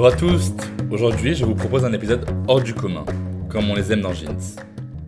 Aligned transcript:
Bonjour 0.00 0.14
à 0.14 0.18
tous 0.18 0.52
Aujourd'hui, 0.90 1.34
je 1.34 1.44
vous 1.44 1.54
propose 1.54 1.84
un 1.84 1.92
épisode 1.92 2.24
hors 2.48 2.62
du 2.62 2.72
commun, 2.72 3.04
comme 3.50 3.68
on 3.68 3.74
les 3.74 3.92
aime 3.92 4.00
dans 4.00 4.14
Jeans. 4.14 4.56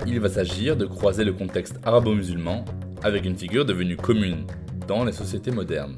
Il 0.07 0.21
va 0.21 0.29
s'agir 0.29 0.77
de 0.77 0.85
croiser 0.85 1.25
le 1.25 1.33
contexte 1.33 1.81
arabo-musulman 1.83 2.67
avec 3.03 3.25
une 3.25 3.39
figure 3.39 3.65
devenue 3.65 3.97
commune 3.97 4.47
dans 4.87 5.07
les 5.07 5.13
sociétés 5.13 5.51
modernes, 5.51 5.97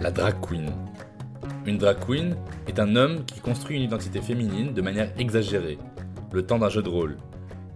la 0.00 0.10
drag 0.10 0.36
queen. 0.40 0.72
Une 1.66 1.76
drag 1.76 1.98
queen 2.02 2.34
est 2.66 2.80
un 2.80 2.96
homme 2.96 3.26
qui 3.26 3.40
construit 3.40 3.76
une 3.76 3.82
identité 3.82 4.22
féminine 4.22 4.72
de 4.72 4.80
manière 4.80 5.12
exagérée, 5.18 5.76
le 6.32 6.46
temps 6.46 6.58
d'un 6.58 6.70
jeu 6.70 6.80
de 6.80 6.88
rôle. 6.88 7.18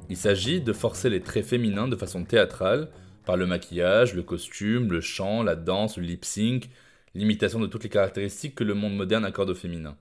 Il 0.09 0.17
s'agit 0.17 0.63
de 0.63 0.73
forcer 0.73 1.11
les 1.11 1.21
traits 1.21 1.45
féminins 1.45 1.89
de 1.89 1.97
façon 1.97 2.25
théâtrale 2.25 2.89
par 3.27 3.37
le 3.37 3.45
maquillage, 3.45 4.15
le 4.15 4.23
costume, 4.23 4.91
le 4.91 5.03
chant, 5.03 5.43
la 5.43 5.57
danse, 5.57 5.99
le 5.99 6.05
lip 6.05 6.25
sync, 6.25 6.71
l'imitation 7.15 7.61
de 7.61 7.67
toutes 7.67 7.85
les 7.85 7.91
caractéristiques 7.91 8.55
que 8.55 8.65
le 8.65 8.73
monde 8.73 8.97
moderne 8.97 9.27
accorde 9.27 9.51
au 9.51 9.55
féminin. 9.55 9.95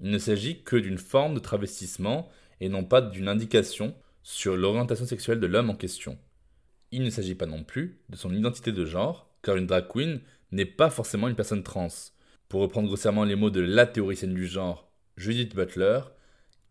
Il 0.00 0.10
ne 0.10 0.18
s'agit 0.18 0.62
que 0.62 0.76
d'une 0.76 0.98
forme 0.98 1.34
de 1.34 1.40
travestissement 1.40 2.28
et 2.60 2.68
non 2.68 2.84
pas 2.84 3.00
d'une 3.00 3.28
indication 3.28 3.94
sur 4.22 4.56
l'orientation 4.56 5.06
sexuelle 5.06 5.40
de 5.40 5.46
l'homme 5.46 5.70
en 5.70 5.76
question. 5.76 6.18
Il 6.92 7.02
ne 7.02 7.10
s'agit 7.10 7.34
pas 7.34 7.46
non 7.46 7.64
plus 7.64 8.00
de 8.08 8.16
son 8.16 8.34
identité 8.34 8.72
de 8.72 8.84
genre, 8.84 9.30
car 9.42 9.56
une 9.56 9.66
drag 9.66 9.86
queen 9.88 10.20
n'est 10.52 10.64
pas 10.64 10.90
forcément 10.90 11.28
une 11.28 11.36
personne 11.36 11.62
trans. 11.62 11.88
Pour 12.48 12.60
reprendre 12.60 12.88
grossièrement 12.88 13.24
les 13.24 13.34
mots 13.34 13.50
de 13.50 13.60
la 13.60 13.86
théoricienne 13.86 14.34
du 14.34 14.46
genre, 14.46 14.90
Judith 15.16 15.54
Butler, 15.54 16.00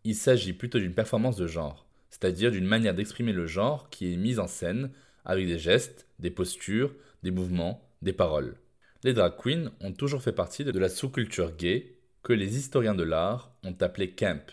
il 0.04 0.14
s'agit 0.14 0.52
plutôt 0.52 0.78
d'une 0.78 0.94
performance 0.94 1.36
de 1.36 1.46
genre, 1.46 1.86
c'est-à-dire 2.10 2.50
d'une 2.50 2.66
manière 2.66 2.94
d'exprimer 2.94 3.32
le 3.32 3.46
genre 3.46 3.90
qui 3.90 4.12
est 4.12 4.16
mise 4.16 4.38
en 4.38 4.46
scène 4.46 4.90
avec 5.24 5.46
des 5.46 5.58
gestes, 5.58 6.06
des 6.18 6.30
postures, 6.30 6.94
des 7.22 7.30
mouvements, 7.30 7.90
des 8.02 8.12
paroles. 8.12 8.56
Les 9.02 9.12
drag 9.12 9.34
queens 9.36 9.72
ont 9.80 9.92
toujours 9.92 10.22
fait 10.22 10.32
partie 10.32 10.64
de 10.64 10.78
la 10.78 10.88
sous-culture 10.88 11.56
gay 11.56 11.95
que 12.26 12.32
les 12.32 12.58
historiens 12.58 12.96
de 12.96 13.04
l'art 13.04 13.52
ont 13.62 13.76
appelé 13.82 14.10
camp. 14.10 14.44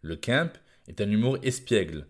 Le 0.00 0.14
camp 0.14 0.52
est 0.86 1.00
un 1.00 1.10
humour 1.10 1.38
espiègle, 1.42 2.06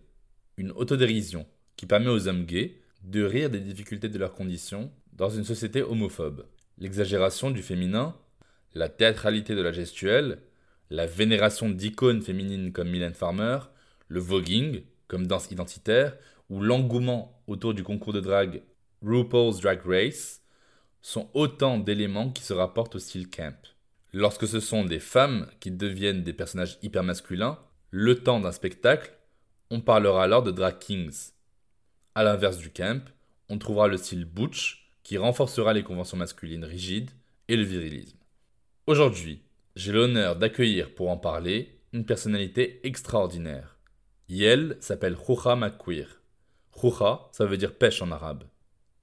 une 0.57 0.71
autodérision 0.73 1.47
qui 1.75 1.87
permet 1.87 2.11
aux 2.11 2.27
hommes 2.27 2.45
gays 2.45 2.79
de 3.01 3.23
rire 3.23 3.49
des 3.49 3.59
difficultés 3.59 4.09
de 4.09 4.19
leurs 4.19 4.35
conditions 4.35 4.91
dans 5.13 5.31
une 5.31 5.43
société 5.43 5.81
homophobe. 5.81 6.45
L'exagération 6.77 7.49
du 7.49 7.63
féminin, 7.63 8.15
la 8.75 8.89
théâtralité 8.89 9.55
de 9.55 9.61
la 9.63 9.71
gestuelle, 9.71 10.37
la 10.91 11.07
vénération 11.07 11.67
d'icônes 11.67 12.21
féminines 12.21 12.71
comme 12.71 12.91
Mylène 12.91 13.15
Farmer, 13.15 13.57
le 14.09 14.19
voguing 14.19 14.83
comme 15.07 15.25
danse 15.25 15.49
identitaire 15.49 16.15
ou 16.51 16.61
l'engouement 16.61 17.41
autour 17.47 17.73
du 17.73 17.83
concours 17.83 18.13
de 18.13 18.19
drague 18.19 18.61
RuPaul's 19.01 19.61
Drag 19.61 19.81
Race 19.83 20.43
sont 21.01 21.27
autant 21.33 21.79
d'éléments 21.79 22.29
qui 22.29 22.43
se 22.43 22.53
rapportent 22.53 22.97
au 22.97 22.99
style 22.99 23.31
camp. 23.31 23.76
Lorsque 24.19 24.47
ce 24.47 24.59
sont 24.59 24.83
des 24.83 24.97
femmes 24.97 25.45
qui 25.59 25.69
deviennent 25.69 26.23
des 26.23 26.33
personnages 26.33 26.79
hyper 26.81 27.03
masculins, 27.03 27.59
le 27.91 28.15
temps 28.15 28.39
d'un 28.39 28.51
spectacle, 28.51 29.13
on 29.69 29.79
parlera 29.79 30.23
alors 30.23 30.41
de 30.41 30.49
drag 30.49 30.79
kings. 30.79 31.33
A 32.15 32.23
l'inverse 32.23 32.57
du 32.57 32.71
camp, 32.71 33.05
on 33.47 33.59
trouvera 33.59 33.87
le 33.87 33.97
style 33.97 34.25
butch 34.25 34.89
qui 35.03 35.19
renforcera 35.19 35.71
les 35.71 35.83
conventions 35.83 36.17
masculines 36.17 36.65
rigides 36.65 37.11
et 37.47 37.55
le 37.55 37.61
virilisme. 37.61 38.17
Aujourd'hui, 38.87 39.43
j'ai 39.75 39.91
l'honneur 39.91 40.35
d'accueillir 40.35 40.95
pour 40.95 41.11
en 41.11 41.17
parler 41.17 41.79
une 41.93 42.07
personnalité 42.07 42.79
extraordinaire. 42.87 43.77
Yel 44.29 44.77
s'appelle 44.79 45.13
Rouha 45.13 45.55
Makwir. 45.55 46.23
Rouha, 46.71 47.29
ça 47.33 47.45
veut 47.45 47.57
dire 47.57 47.75
pêche 47.75 48.01
en 48.01 48.09
arabe. 48.09 48.45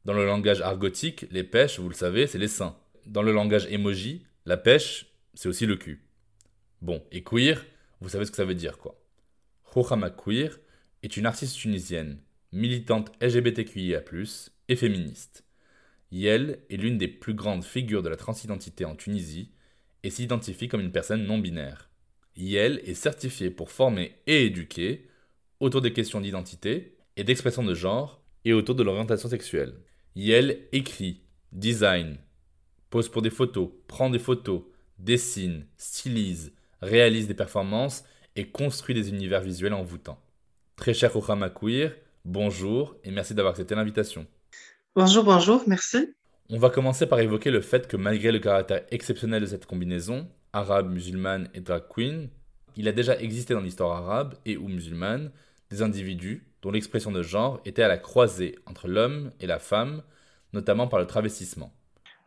Dans 0.06 0.12
le 0.12 0.26
langage 0.26 0.60
argotique, 0.60 1.26
les 1.31 1.44
pêches, 1.44 1.78
vous 1.78 1.88
le 1.88 1.94
savez, 1.94 2.26
c'est 2.26 2.36
les 2.38 2.48
seins. 2.48 2.75
Dans 3.06 3.22
le 3.22 3.32
langage 3.32 3.66
emoji, 3.70 4.25
la 4.47 4.56
pêche, 4.56 5.06
c'est 5.34 5.49
aussi 5.49 5.66
le 5.66 5.77
cul. 5.77 6.06
Bon, 6.82 7.03
et 7.12 7.22
queer, 7.22 7.65
vous 8.00 8.10
savez 8.10 8.27
ce 8.27 8.31
que 8.31 8.37
ça 8.37 8.44
veut 8.44 8.55
dire, 8.55 8.78
quoi. 8.78 9.00
Rohama 9.65 10.10
Queer 10.10 10.60
est 11.03 11.16
une 11.16 11.27
artiste 11.27 11.56
tunisienne, 11.56 12.21
militante 12.53 13.10
LGBTQIA+, 13.21 14.03
et 14.69 14.77
féministe. 14.77 15.44
Yel 16.10 16.60
est 16.71 16.77
l'une 16.77 16.99
des 16.99 17.09
plus 17.09 17.34
grandes 17.34 17.65
figures 17.65 18.03
de 18.03 18.09
la 18.09 18.16
transidentité 18.16 18.84
en 18.84 18.94
Tunisie 18.94 19.50
et 20.03 20.10
s'identifie 20.10 20.69
comme 20.69 20.81
une 20.81 20.93
personne 20.93 21.25
non 21.25 21.38
binaire. 21.38 21.91
Yel 22.37 22.81
est 22.84 22.94
certifiée 22.94 23.50
pour 23.50 23.71
former 23.71 24.16
et 24.26 24.44
éduquer 24.44 25.09
autour 25.59 25.81
des 25.81 25.93
questions 25.93 26.21
d'identité 26.21 26.97
et 27.16 27.25
d'expression 27.25 27.65
de 27.65 27.75
genre 27.75 28.22
et 28.44 28.53
autour 28.53 28.75
de 28.75 28.82
l'orientation 28.82 29.28
sexuelle. 29.28 29.75
Yel 30.15 30.69
écrit, 30.72 31.22
design, 31.53 32.19
pose 32.94 33.09
pour 33.09 33.22
des 33.22 33.31
photos, 33.31 33.71
prend 33.88 34.09
des 34.09 34.21
photos, 34.21 34.62
dessine, 35.00 35.66
stylise, 35.77 36.53
réalise 36.81 37.27
des 37.27 37.34
performances 37.34 38.05
et 38.37 38.47
construit 38.47 38.94
des 38.94 39.09
univers 39.09 39.41
visuels 39.41 39.75
envoûtants. 39.75 40.21
Très 40.77 40.94
cher 40.94 41.10
Queer, 41.12 41.97
bonjour 42.25 42.94
et 43.03 43.10
merci 43.10 43.34
d'avoir 43.34 43.50
accepté 43.50 43.75
l'invitation. 43.75 44.28
Bonjour, 44.94 45.25
bonjour, 45.25 45.65
merci. 45.66 46.15
On 46.50 46.59
va 46.60 46.71
commencer 46.71 47.09
par 47.09 47.19
évoquer 47.19 47.50
le 47.50 47.62
fait 47.62 47.88
que 47.88 47.97
malgré 47.97 48.31
le 48.31 48.38
caractère 48.38 48.84
exceptionnel 48.93 49.43
de 49.43 49.47
cette 49.47 49.66
combinaison, 49.66 50.28
arabe, 50.53 50.88
musulmane 50.88 51.49
et 51.53 51.61
drag 51.61 51.82
queen, 51.93 52.28
il 52.76 52.87
a 52.87 52.93
déjà 52.93 53.19
existé 53.19 53.55
dans 53.55 53.61
l'histoire 53.61 54.05
arabe 54.05 54.37
et 54.47 54.56
ou 54.56 54.69
musulmane 54.69 55.32
des 55.69 55.82
individus 55.82 56.47
dont 56.62 56.71
l'expression 56.71 57.11
de 57.11 57.25
genre 57.25 57.61
était 57.65 57.82
à 57.82 57.88
la 57.88 57.99
croisée 57.99 58.55
entre 58.66 58.87
l'homme 58.87 59.32
et 59.41 59.49
la 59.49 59.59
femme, 59.59 60.05
notamment 60.53 60.87
par 60.87 61.00
le 61.00 61.09
travestissement. 61.09 61.72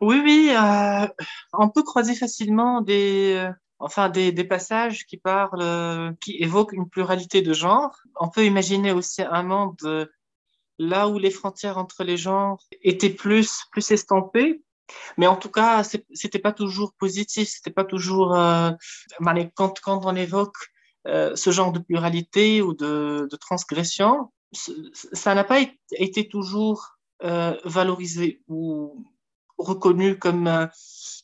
Oui, 0.00 0.20
oui, 0.22 0.50
euh, 0.52 1.08
on 1.52 1.68
peut 1.70 1.82
croiser 1.82 2.14
facilement 2.14 2.80
des, 2.82 3.34
euh, 3.34 3.52
enfin 3.80 4.08
des, 4.08 4.30
des 4.30 4.44
passages 4.44 5.04
qui 5.06 5.16
parlent, 5.16 5.60
euh, 5.60 6.12
qui 6.20 6.36
évoquent 6.36 6.72
une 6.72 6.88
pluralité 6.88 7.42
de 7.42 7.52
genres. 7.52 7.96
On 8.20 8.28
peut 8.28 8.46
imaginer 8.46 8.92
aussi 8.92 9.22
un 9.22 9.42
monde 9.42 10.08
là 10.78 11.08
où 11.08 11.18
les 11.18 11.32
frontières 11.32 11.78
entre 11.78 12.04
les 12.04 12.16
genres 12.16 12.62
étaient 12.82 13.10
plus, 13.10 13.64
plus 13.72 13.90
estampées. 13.90 14.62
Mais 15.16 15.26
en 15.26 15.36
tout 15.36 15.50
cas, 15.50 15.82
c'était 16.14 16.38
pas 16.38 16.52
toujours 16.52 16.94
positif, 16.94 17.48
c'était 17.48 17.72
pas 17.72 17.84
toujours. 17.84 18.30
quand, 19.54 19.80
quand 19.80 20.06
on 20.06 20.14
évoque 20.14 20.56
ce 21.04 21.50
genre 21.50 21.72
de 21.72 21.80
pluralité 21.80 22.62
ou 22.62 22.72
de, 22.74 23.28
de 23.30 23.36
transgression, 23.36 24.32
ça 24.52 25.34
n'a 25.34 25.44
pas 25.44 25.58
été 25.92 26.28
toujours 26.28 26.98
valorisé 27.64 28.42
ou 28.48 29.04
reconnu 29.58 30.18
comme, 30.18 30.46
euh, 30.46 30.66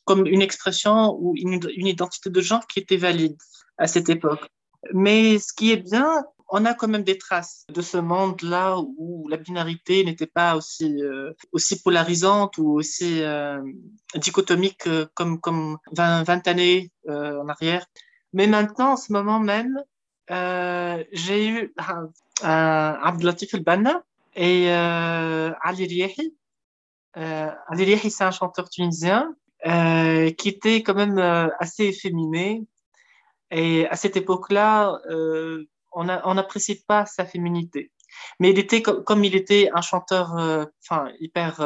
comme 0.05 0.25
une 0.25 0.41
expression 0.41 1.15
ou 1.19 1.33
une, 1.35 1.59
identité 1.87 2.29
de 2.29 2.41
genre 2.41 2.67
qui 2.67 2.79
était 2.79 2.97
valide 2.97 3.37
à 3.77 3.87
cette 3.87 4.09
époque. 4.09 4.49
Mais 4.93 5.39
ce 5.39 5.51
qui 5.53 5.71
est 5.71 5.77
bien, 5.77 6.25
on 6.49 6.63
a 6.65 6.75
quand 6.75 6.87
même 6.87 7.03
des 7.03 7.17
traces 7.17 7.65
de 7.73 7.81
ce 7.81 7.97
monde-là 7.97 8.77
où 8.97 9.27
la 9.29 9.37
binarité 9.37 10.03
n'était 10.03 10.27
pas 10.27 10.55
aussi, 10.55 11.01
euh, 11.01 11.33
aussi 11.51 11.81
polarisante 11.81 12.59
ou 12.59 12.69
aussi 12.77 13.23
euh, 13.23 13.59
dichotomique 14.13 14.87
comme, 15.15 15.41
comme 15.41 15.77
20, 15.93 16.23
20 16.23 16.47
années 16.47 16.91
en 17.07 17.47
arrière. 17.49 17.85
Mais 18.33 18.45
maintenant, 18.45 18.91
en 18.93 18.97
ce 18.97 19.11
moment 19.11 19.39
même, 19.39 19.81
j'ai 21.11 21.47
eu 21.47 21.73
Abdelatif 22.43 23.55
El-Banna 23.55 24.03
et 24.35 24.69
Ali 24.69 25.87
Riehi 25.87 26.35
euh, 27.17 27.49
Adeli 27.67 27.97
c'est 28.09 28.23
un 28.23 28.31
chanteur 28.31 28.69
tunisien 28.69 29.33
euh, 29.65 30.29
qui 30.31 30.49
était 30.49 30.83
quand 30.83 30.93
même 30.93 31.17
euh, 31.17 31.47
assez 31.59 31.85
efféminé. 31.85 32.67
Et 33.49 33.87
à 33.87 33.95
cette 33.95 34.15
époque-là, 34.15 34.99
euh, 35.09 35.65
on 35.91 36.03
n'apprécie 36.03 36.83
pas 36.87 37.07
sa 37.07 37.25
féminité. 37.25 37.91
Mais 38.39 38.51
il 38.51 38.59
était 38.59 38.81
comme 38.81 39.23
il 39.23 39.35
était 39.35 39.69
un 39.73 39.81
chanteur, 39.81 40.33
enfin 40.83 41.09
hyper 41.19 41.61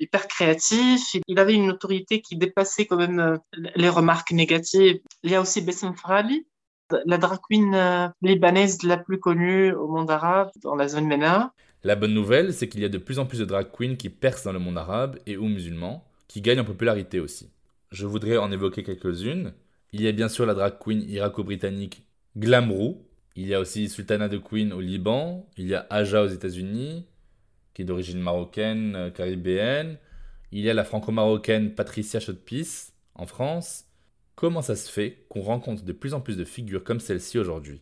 hyper 0.00 0.28
créatif. 0.28 1.16
Il 1.26 1.38
avait 1.38 1.54
une 1.54 1.70
autorité 1.70 2.20
qui 2.20 2.36
dépassait 2.36 2.86
quand 2.86 2.96
même 2.96 3.38
les 3.74 3.88
remarques 3.88 4.32
négatives. 4.32 5.00
Il 5.22 5.30
y 5.30 5.34
a 5.34 5.40
aussi 5.40 5.60
Bessem 5.60 5.94
Frali, 5.94 6.46
la 7.06 7.18
drag 7.18 7.38
queen 7.48 8.12
libanaise 8.22 8.82
la 8.82 8.98
plus 8.98 9.18
connue 9.20 9.72
au 9.72 9.88
monde 9.88 10.10
arabe, 10.10 10.50
dans 10.62 10.76
la 10.76 10.88
zone 10.88 11.06
MENA. 11.06 11.52
La 11.88 11.96
bonne 11.96 12.12
nouvelle, 12.12 12.52
c'est 12.52 12.68
qu'il 12.68 12.82
y 12.82 12.84
a 12.84 12.90
de 12.90 12.98
plus 12.98 13.18
en 13.18 13.24
plus 13.24 13.38
de 13.38 13.46
drag 13.46 13.68
queens 13.72 13.96
qui 13.96 14.10
percent 14.10 14.44
dans 14.44 14.52
le 14.52 14.58
monde 14.58 14.76
arabe 14.76 15.18
et 15.24 15.38
ou 15.38 15.48
musulman, 15.48 16.04
qui 16.26 16.42
gagnent 16.42 16.60
en 16.60 16.64
popularité 16.66 17.18
aussi. 17.18 17.48
Je 17.92 18.04
voudrais 18.04 18.36
en 18.36 18.52
évoquer 18.52 18.82
quelques-unes. 18.82 19.54
Il 19.94 20.02
y 20.02 20.06
a 20.06 20.12
bien 20.12 20.28
sûr 20.28 20.44
la 20.44 20.52
drag 20.52 20.74
queen 20.78 21.00
irako-britannique 21.08 22.02
Glamrou, 22.36 23.06
il 23.36 23.46
y 23.46 23.54
a 23.54 23.60
aussi 23.60 23.88
Sultana 23.88 24.28
de 24.28 24.36
Queen 24.36 24.74
au 24.74 24.82
Liban. 24.82 25.48
Il 25.56 25.66
y 25.66 25.74
a 25.74 25.86
Aja 25.88 26.24
aux 26.24 26.26
États-Unis, 26.26 27.06
qui 27.72 27.80
est 27.80 27.84
d'origine 27.86 28.20
marocaine, 28.20 28.94
euh, 28.94 29.10
caribéenne. 29.10 29.96
Il 30.52 30.60
y 30.60 30.68
a 30.68 30.74
la 30.74 30.84
franco-marocaine 30.84 31.74
Patricia 31.74 32.20
Chotpis 32.20 32.92
en 33.14 33.24
France. 33.24 33.86
Comment 34.34 34.60
ça 34.60 34.76
se 34.76 34.92
fait 34.92 35.24
qu'on 35.30 35.40
rencontre 35.40 35.84
de 35.84 35.92
plus 35.94 36.12
en 36.12 36.20
plus 36.20 36.36
de 36.36 36.44
figures 36.44 36.84
comme 36.84 37.00
celle-ci 37.00 37.38
aujourd'hui? 37.38 37.80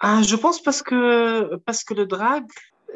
Ah, 0.00 0.22
Je 0.26 0.36
pense 0.36 0.62
parce 0.62 0.82
que, 0.82 1.56
parce 1.66 1.84
que 1.84 1.92
le 1.92 2.06
drag, 2.06 2.44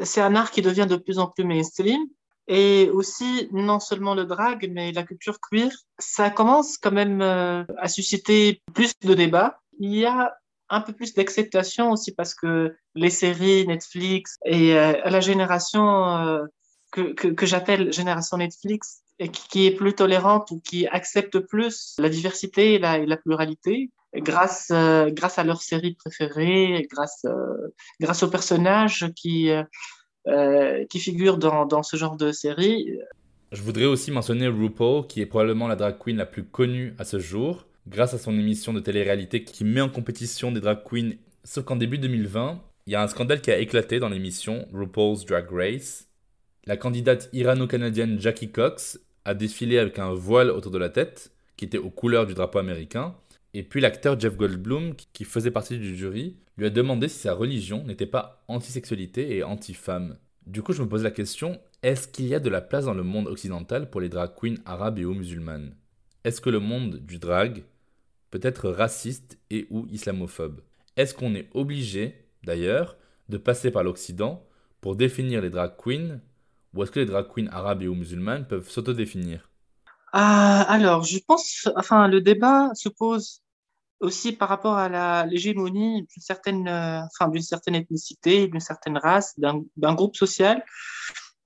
c'est 0.02 0.20
un 0.20 0.34
art 0.34 0.50
qui 0.50 0.62
devient 0.62 0.87
de 0.88 0.96
plus 0.96 1.19
en 1.19 1.28
plus 1.28 1.44
mainstream. 1.44 2.00
Et 2.48 2.90
aussi, 2.90 3.48
non 3.52 3.81
seulement 3.81 4.14
le 4.14 4.25
drag, 4.25 4.70
mais 4.72 4.93
la 4.93 5.02
culture 5.02 5.38
queer, 5.40 5.70
ça 5.98 6.31
commence 6.31 6.78
quand 6.78 6.93
même 6.93 7.20
euh, 7.20 7.64
à 7.78 7.88
susciter 7.88 8.62
plus 8.72 8.93
de 9.02 9.14
débats. 9.14 9.60
Il 9.81 9.93
y 9.94 10.06
a 10.06 10.37
un 10.69 10.81
peu 10.81 10.93
plus 10.93 11.14
d'acceptation 11.14 11.90
aussi 11.90 12.12
parce 12.12 12.34
que 12.34 12.76
les 12.94 13.10
séries 13.10 13.66
Netflix 13.66 14.37
et 14.44 14.76
euh, 14.76 14.93
la 15.04 15.20
génération 15.20 16.06
euh, 16.19 16.44
que, 16.92 17.46
j'appelle 17.46 17.92
génération 17.92 18.37
Netflix 18.37 19.02
et 19.19 19.28
qui, 19.28 19.66
est 19.66 19.75
plus 19.75 19.94
tolérante 19.94 20.50
ou 20.52 20.60
qui 20.60 20.87
accepte 20.87 21.38
plus 21.40 21.96
la 21.99 22.08
diversité 22.08 22.75
et 22.75 22.78
la 22.78 23.16
pluralité 23.16 23.90
grâce 24.20 24.68
euh, 24.72 25.10
grâce 25.10 25.38
à 25.38 25.44
leurs 25.44 25.62
séries 25.62 25.94
préférées, 25.94 26.86
grâce 26.90 27.24
grâce 28.00 28.22
aux 28.22 28.30
personnages 28.30 29.06
qui 29.14 29.50
qui 30.90 30.98
figurent 30.98 31.38
dans, 31.38 31.66
dans 31.66 31.84
ce 31.84 31.96
genre 31.96 32.16
de 32.16 32.32
séries. 32.32 32.98
Je 33.52 33.62
voudrais 33.62 33.84
aussi 33.84 34.10
mentionner 34.10 34.48
RuPaul, 34.48 35.06
qui 35.06 35.20
est 35.20 35.26
probablement 35.26 35.68
la 35.68 35.76
drag 35.76 35.98
queen 35.98 36.16
la 36.16 36.26
plus 36.26 36.42
connue 36.42 36.94
à 36.98 37.04
ce 37.04 37.20
jour 37.20 37.64
grâce 37.86 38.14
à 38.14 38.18
son 38.18 38.36
émission 38.36 38.72
de 38.72 38.80
télé-réalité 38.80 39.44
qui 39.44 39.64
met 39.64 39.80
en 39.80 39.88
compétition 39.88 40.50
des 40.50 40.60
drag 40.60 40.80
queens. 40.84 41.12
Sauf 41.44 41.64
qu'en 41.64 41.76
début 41.76 41.98
2020, 41.98 42.60
il 42.86 42.92
y 42.92 42.96
a 42.96 43.02
un 43.02 43.08
scandale 43.08 43.40
qui 43.40 43.50
a 43.50 43.58
éclaté 43.58 43.98
dans 43.98 44.08
l'émission 44.08 44.66
RuPaul's 44.72 45.24
Drag 45.24 45.46
Race. 45.50 46.08
La 46.66 46.76
candidate 46.76 47.28
irano-canadienne 47.32 48.20
Jackie 48.20 48.50
Cox 48.50 49.00
a 49.24 49.34
défilé 49.34 49.78
avec 49.78 49.98
un 49.98 50.12
voile 50.12 50.50
autour 50.50 50.72
de 50.72 50.78
la 50.78 50.88
tête, 50.88 51.32
qui 51.56 51.64
était 51.64 51.78
aux 51.78 51.90
couleurs 51.90 52.26
du 52.26 52.34
drapeau 52.34 52.58
américain. 52.58 53.14
Et 53.56 53.62
puis 53.62 53.81
l'acteur 53.81 54.20
Jeff 54.20 54.37
Goldblum, 54.37 54.94
qui 55.14 55.25
faisait 55.25 55.50
partie 55.50 55.79
du 55.79 55.97
jury, 55.97 56.37
lui 56.58 56.67
a 56.67 56.70
demandé 56.70 57.08
si 57.08 57.20
sa 57.20 57.32
religion 57.32 57.82
n'était 57.85 58.05
pas 58.05 58.44
anti-sexualité 58.49 59.35
et 59.35 59.44
anti-femme. 59.44 60.19
Du 60.47 60.62
coup, 60.62 60.75
je 60.75 60.82
me 60.82 60.88
pose 60.91 61.03
la 61.03 61.11
question, 61.11 61.58
est-ce 61.82 62.06
qu'il 62.06 62.26
y 62.26 62.35
a 62.35 62.38
de 62.38 62.50
la 62.50 62.61
place 62.61 62.85
dans 62.85 62.93
le 62.93 63.03
monde 63.03 63.29
occidental 63.29 63.88
pour 63.88 64.03
les 64.03 64.11
drag 64.11 64.32
queens 64.38 64.56
arabes 64.67 64.99
et 64.99 65.06
ou 65.06 65.14
musulmanes? 65.14 65.75
Est-ce 66.23 66.43
que 66.43 66.50
le 66.50 66.61
monde 66.61 66.97
du 66.99 67.19
drag 67.19 67.64
peut 68.31 68.41
être 68.43 68.69
raciste 68.69 69.38
et 69.49 69.67
ou 69.70 69.87
islamophobe? 69.91 70.61
Est-ce 70.99 71.14
qu'on 71.14 71.35
est 71.35 71.49
obligé, 71.55 72.26
d'ailleurs, 72.44 72.99
de 73.31 73.38
passer 73.38 73.70
par 73.70 73.85
l'Occident 73.85 74.47
pour 74.82 74.97
définir 74.97 75.41
les 75.41 75.49
drag 75.49 75.73
queens? 75.82 76.20
Ou 76.75 76.82
est-ce 76.82 76.91
que 76.91 77.00
les 77.00 77.06
drag 77.06 77.26
queens 77.35 77.49
arabes 77.50 77.81
et 77.81 77.88
ou 77.88 77.94
musulmanes 77.94 78.47
peuvent 78.47 78.69
s'autodéfinir? 78.69 79.49
Ah, 80.12 80.62
Alors, 80.69 81.05
je 81.05 81.19
pense, 81.26 81.69
enfin, 81.76 82.09
le 82.09 82.20
débat 82.20 82.70
se 82.75 82.88
pose 82.91 83.43
aussi 84.00 84.32
par 84.32 84.48
rapport 84.48 84.76
à 84.76 85.26
l'hégémonie 85.26 86.02
d'une 86.02 86.22
certaine, 86.22 86.69
euh, 86.69 87.00
d'une 87.28 87.43
certaine 87.43 87.75
ethnicité, 87.75 88.48
d'une 88.48 88.60
certaine 88.60 88.98
race, 88.98 89.34
d'un 89.38 89.94
groupe 89.94 90.16
social 90.16 90.64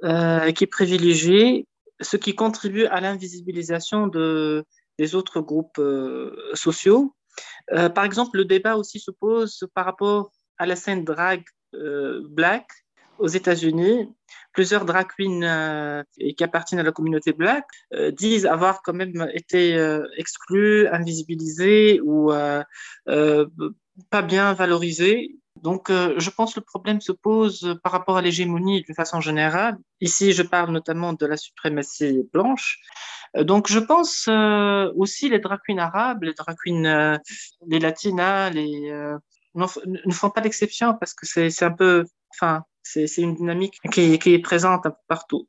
euh, 0.05 0.51
qui 0.53 0.65
est 0.65 0.67
privilégié, 0.67 1.67
ce 2.01 2.17
qui 2.17 2.35
contribue 2.35 2.87
à 2.87 3.01
l'invisibilisation 3.01 4.07
de, 4.07 4.65
des 4.99 5.15
autres 5.15 5.41
groupes 5.41 5.79
euh, 5.79 6.35
sociaux. 6.55 7.15
Euh, 7.73 7.89
par 7.89 8.05
exemple, 8.05 8.37
le 8.37 8.45
débat 8.45 8.77
aussi 8.77 8.99
se 9.01 9.11
pose 9.11 9.67
par 9.75 9.85
rapport 9.85 10.31
à 10.59 10.67
la 10.67 10.77
scène 10.77 11.05
drag 11.05 11.43
euh, 11.75 12.23
black 12.29 12.67
aux 13.21 13.29
États-Unis. 13.29 14.13
Plusieurs 14.53 14.85
drag 14.85 15.07
queens 15.17 16.05
qui 16.37 16.45
appartiennent 16.45 16.81
à 16.81 16.85
la 16.85 16.93
communauté 16.93 17.33
black 17.33 17.65
disent 18.13 18.47
avoir 18.47 18.83
quand 18.83 18.93
même 18.93 19.31
été 19.33 19.79
exclus, 20.17 20.89
invisibilisés 20.89 22.01
ou 22.03 22.33
pas 23.07 24.23
bien 24.23 24.53
valorisés. 24.55 25.37
Donc, 25.63 25.89
je 25.91 26.31
pense 26.31 26.55
que 26.55 26.61
le 26.61 26.65
problème 26.65 27.01
se 27.01 27.13
pose 27.13 27.79
par 27.85 27.93
rapport 27.93 28.17
à 28.17 28.23
l'hégémonie 28.23 28.83
d'une 28.83 28.95
façon 28.95 29.21
générale. 29.21 29.77
Ici, 30.01 30.33
je 30.33 30.43
parle 30.43 30.73
notamment 30.73 31.13
de 31.13 31.27
la 31.27 31.37
suprématie 31.37 32.29
blanche. 32.33 32.81
Euh, 33.37 33.45
donc, 33.45 33.69
je 33.71 33.79
pense 33.79 34.27
euh, 34.29 34.91
aussi 34.97 35.29
les 35.29 35.39
drag 35.39 35.61
queens 35.67 35.79
arabes, 35.79 36.23
les 36.25 36.35
drag 36.35 36.57
queens, 36.65 36.85
euh, 36.85 37.19
les 37.67 37.79
latinas, 37.79 38.51
les, 38.51 38.93
ne 39.55 40.13
font 40.13 40.31
pas 40.31 40.41
d'exception 40.41 40.95
parce 40.95 41.15
que 41.15 41.27
c'est 41.27 41.63
un 41.63 41.73
peu, 41.73 42.05
enfin, 42.35 42.63
c'est 42.83 43.17
une 43.19 43.35
dynamique 43.35 43.79
qui, 43.93 44.01
est 44.13 44.39
présente 44.39 44.87
partout. 45.09 45.49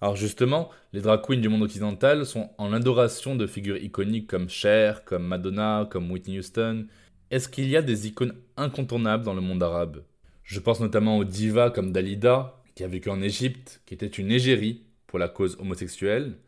Alors 0.00 0.14
justement, 0.14 0.70
les 0.92 1.00
drag 1.00 1.22
queens 1.22 1.40
du 1.40 1.48
monde 1.48 1.62
occidental 1.62 2.24
sont 2.24 2.50
en 2.56 2.72
adoration 2.72 3.34
de 3.34 3.48
figures 3.48 3.78
iconiques 3.78 4.28
comme 4.28 4.48
Cher, 4.48 5.04
comme 5.04 5.26
Madonna, 5.26 5.88
comme 5.90 6.10
Whitney 6.10 6.38
Houston. 6.38 6.86
Est-ce 7.32 7.48
qu'il 7.48 7.68
y 7.68 7.76
a 7.76 7.82
des 7.82 8.06
icônes 8.06 8.34
incontournables 8.56 9.24
dans 9.24 9.34
le 9.34 9.40
monde 9.40 9.62
arabe? 9.62 10.04
Je 10.44 10.60
pense 10.60 10.80
notamment 10.80 11.18
aux 11.18 11.24
divas 11.24 11.70
comme 11.70 11.92
Dalida, 11.92 12.62
qui 12.76 12.84
a 12.84 12.88
vécu 12.88 13.10
en 13.10 13.20
Égypte, 13.20 13.82
qui 13.86 13.94
était 13.94 14.06
une 14.06 14.30
égérie 14.30 14.84
pour 15.08 15.18
la 15.18 15.28
cause 15.28 15.56
homosexuelle, 15.58 16.38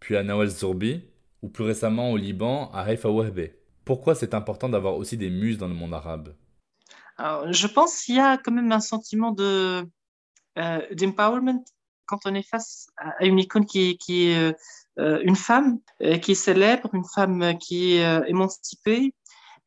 puis 0.00 0.16
à 0.16 0.24
Nawal 0.24 0.48
Zourbi, 0.48 1.02
ou 1.42 1.48
plus 1.48 1.64
récemment 1.64 2.10
au 2.10 2.16
Liban, 2.16 2.70
à 2.74 2.90
Haifa 2.90 3.08
Wahbe. 3.08 3.50
Pourquoi 3.86 4.16
c'est 4.16 4.34
important 4.34 4.68
d'avoir 4.68 4.96
aussi 4.96 5.16
des 5.16 5.30
muses 5.30 5.58
dans 5.58 5.68
le 5.68 5.74
monde 5.74 5.94
arabe? 5.94 6.34
Je 7.18 7.66
pense 7.68 8.02
qu'il 8.02 8.16
y 8.16 8.20
a 8.20 8.36
quand 8.36 8.52
même 8.52 8.72
un 8.72 8.80
sentiment 8.80 9.30
de, 9.30 9.88
euh, 10.58 10.82
d'empowerment 10.92 11.64
quand 12.04 12.18
on 12.26 12.34
est 12.34 12.48
face 12.48 12.88
à 12.96 13.24
une 13.24 13.38
icône 13.38 13.64
qui, 13.64 13.96
qui 13.96 14.28
est 14.30 14.54
euh, 14.98 15.20
une 15.22 15.36
femme 15.36 15.78
euh, 16.02 16.18
qui 16.18 16.32
est 16.32 16.34
célèbre, 16.34 16.90
une 16.94 17.04
femme 17.14 17.56
qui 17.58 17.94
est 17.94 18.28
émancipée. 18.28 19.14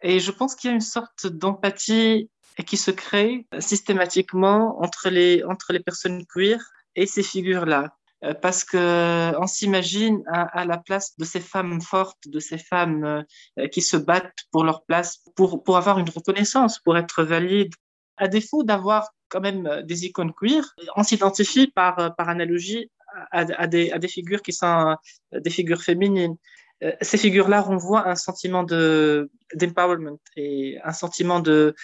Et 0.01 0.19
je 0.19 0.31
pense 0.31 0.55
qu'il 0.55 0.69
y 0.69 0.73
a 0.73 0.75
une 0.75 0.81
sorte 0.81 1.25
d'empathie 1.25 2.29
qui 2.67 2.75
se 2.75 2.91
crée 2.91 3.47
systématiquement 3.59 4.81
entre 4.83 5.09
les, 5.09 5.43
entre 5.45 5.71
les 5.71 5.79
personnes 5.79 6.25
queer 6.25 6.59
et 6.95 7.05
ces 7.05 7.23
figures-là. 7.23 7.95
Euh, 8.25 8.33
parce 8.33 8.63
que 8.65 9.33
on 9.39 9.47
s'imagine 9.47 10.23
à, 10.27 10.65
la 10.65 10.77
place 10.77 11.17
de 11.17 11.23
ces 11.23 11.39
femmes 11.39 11.81
fortes, 11.81 12.27
de 12.27 12.39
ces 12.39 12.57
femmes 12.57 13.23
euh, 13.57 13.67
qui 13.67 13.81
se 13.81 13.95
battent 13.95 14.33
pour 14.51 14.63
leur 14.63 14.83
place, 14.83 15.23
pour, 15.35 15.63
pour 15.63 15.77
avoir 15.77 15.99
une 15.99 16.09
reconnaissance, 16.09 16.79
pour 16.79 16.97
être 16.97 17.23
valides. 17.23 17.73
À 18.17 18.27
défaut 18.27 18.63
d'avoir 18.63 19.09
quand 19.29 19.39
même 19.39 19.65
euh, 19.67 19.81
des 19.81 20.05
icônes 20.05 20.33
queer, 20.33 20.75
on 20.97 21.03
s'identifie 21.03 21.67
par, 21.67 22.15
par 22.15 22.27
analogie 22.29 22.91
à, 23.31 23.65
des, 23.65 23.89
à 23.91 23.97
des 23.97 24.07
figures 24.07 24.43
qui 24.43 24.53
sont 24.53 24.95
des 25.31 25.49
figures 25.49 25.81
féminines. 25.81 26.35
Euh, 26.83 26.93
ces 27.01 27.17
figures-là 27.17 27.61
renvoient 27.61 28.07
un 28.07 28.15
sentiment 28.15 28.63
de 28.63 29.29
d'empowerment 29.53 30.19
et 30.37 30.77
un 30.83 30.93
sentiment 30.93 31.39
de 31.39 31.75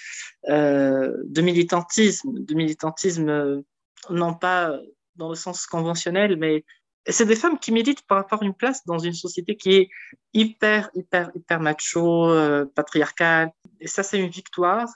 euh, 0.49 1.11
de 1.25 1.41
militantisme, 1.41 2.31
de 2.33 2.53
militantisme 2.53 3.29
euh, 3.29 3.61
non 4.09 4.33
pas 4.33 4.79
dans 5.15 5.29
le 5.29 5.35
sens 5.35 5.65
conventionnel, 5.67 6.37
mais 6.37 6.63
c'est 7.07 7.25
des 7.25 7.35
femmes 7.35 7.59
qui 7.59 7.71
militent 7.71 8.01
pour 8.07 8.17
avoir 8.17 8.41
une 8.41 8.53
place 8.53 8.85
dans 8.85 8.97
une 8.97 9.13
société 9.13 9.55
qui 9.55 9.73
est 9.75 9.89
hyper 10.33 10.89
hyper 10.95 11.31
hyper 11.35 11.59
macho, 11.59 12.29
euh, 12.29 12.65
patriarcale. 12.65 13.51
Et 13.79 13.87
ça, 13.87 14.03
c'est 14.03 14.19
une 14.19 14.29
victoire 14.29 14.89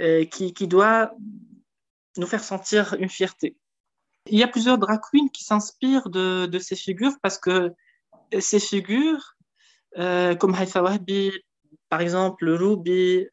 euh, 0.00 0.24
qui 0.24 0.52
qui 0.52 0.68
doit 0.68 1.12
nous 2.16 2.26
faire 2.26 2.44
sentir 2.44 2.94
une 2.98 3.08
fierté. 3.08 3.56
Il 4.26 4.38
y 4.38 4.42
a 4.42 4.48
plusieurs 4.48 4.78
drag 4.78 5.00
queens 5.10 5.28
qui 5.32 5.44
s'inspirent 5.44 6.10
de, 6.10 6.46
de 6.46 6.58
ces 6.58 6.76
figures 6.76 7.16
parce 7.22 7.38
que 7.38 7.72
ces 8.38 8.60
figures, 8.60 9.36
euh, 9.96 10.34
comme 10.34 10.54
Haifa 10.54 10.82
Wahbi, 10.82 11.32
par 11.88 12.00
exemple, 12.02 12.48
Ruby, 12.50 13.26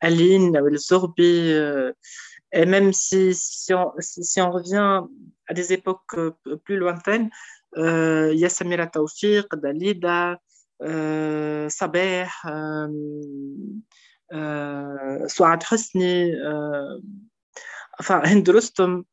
Aline, 0.00 0.56
El 0.56 0.78
Zorbi, 0.78 1.54
et 2.54 2.66
même 2.66 2.92
si, 2.92 3.34
si, 3.34 3.74
on, 3.74 3.92
si, 3.98 4.40
on, 4.40 4.52
revient 4.52 5.02
à 5.48 5.54
des 5.54 5.72
époques 5.72 6.16
plus 6.64 6.76
lointaines, 6.76 7.28
il 7.76 8.36
y 8.36 8.44
a 8.44 8.48
Samira 8.48 8.86
Tawfiq, 8.86 9.46
Dalida, 9.56 10.38
Saber, 10.80 12.26
Souad 15.28 15.64
Hosni, 15.70 16.32
enfin 17.98 18.22
Hind 18.24 18.48
Rostom. 18.48 19.04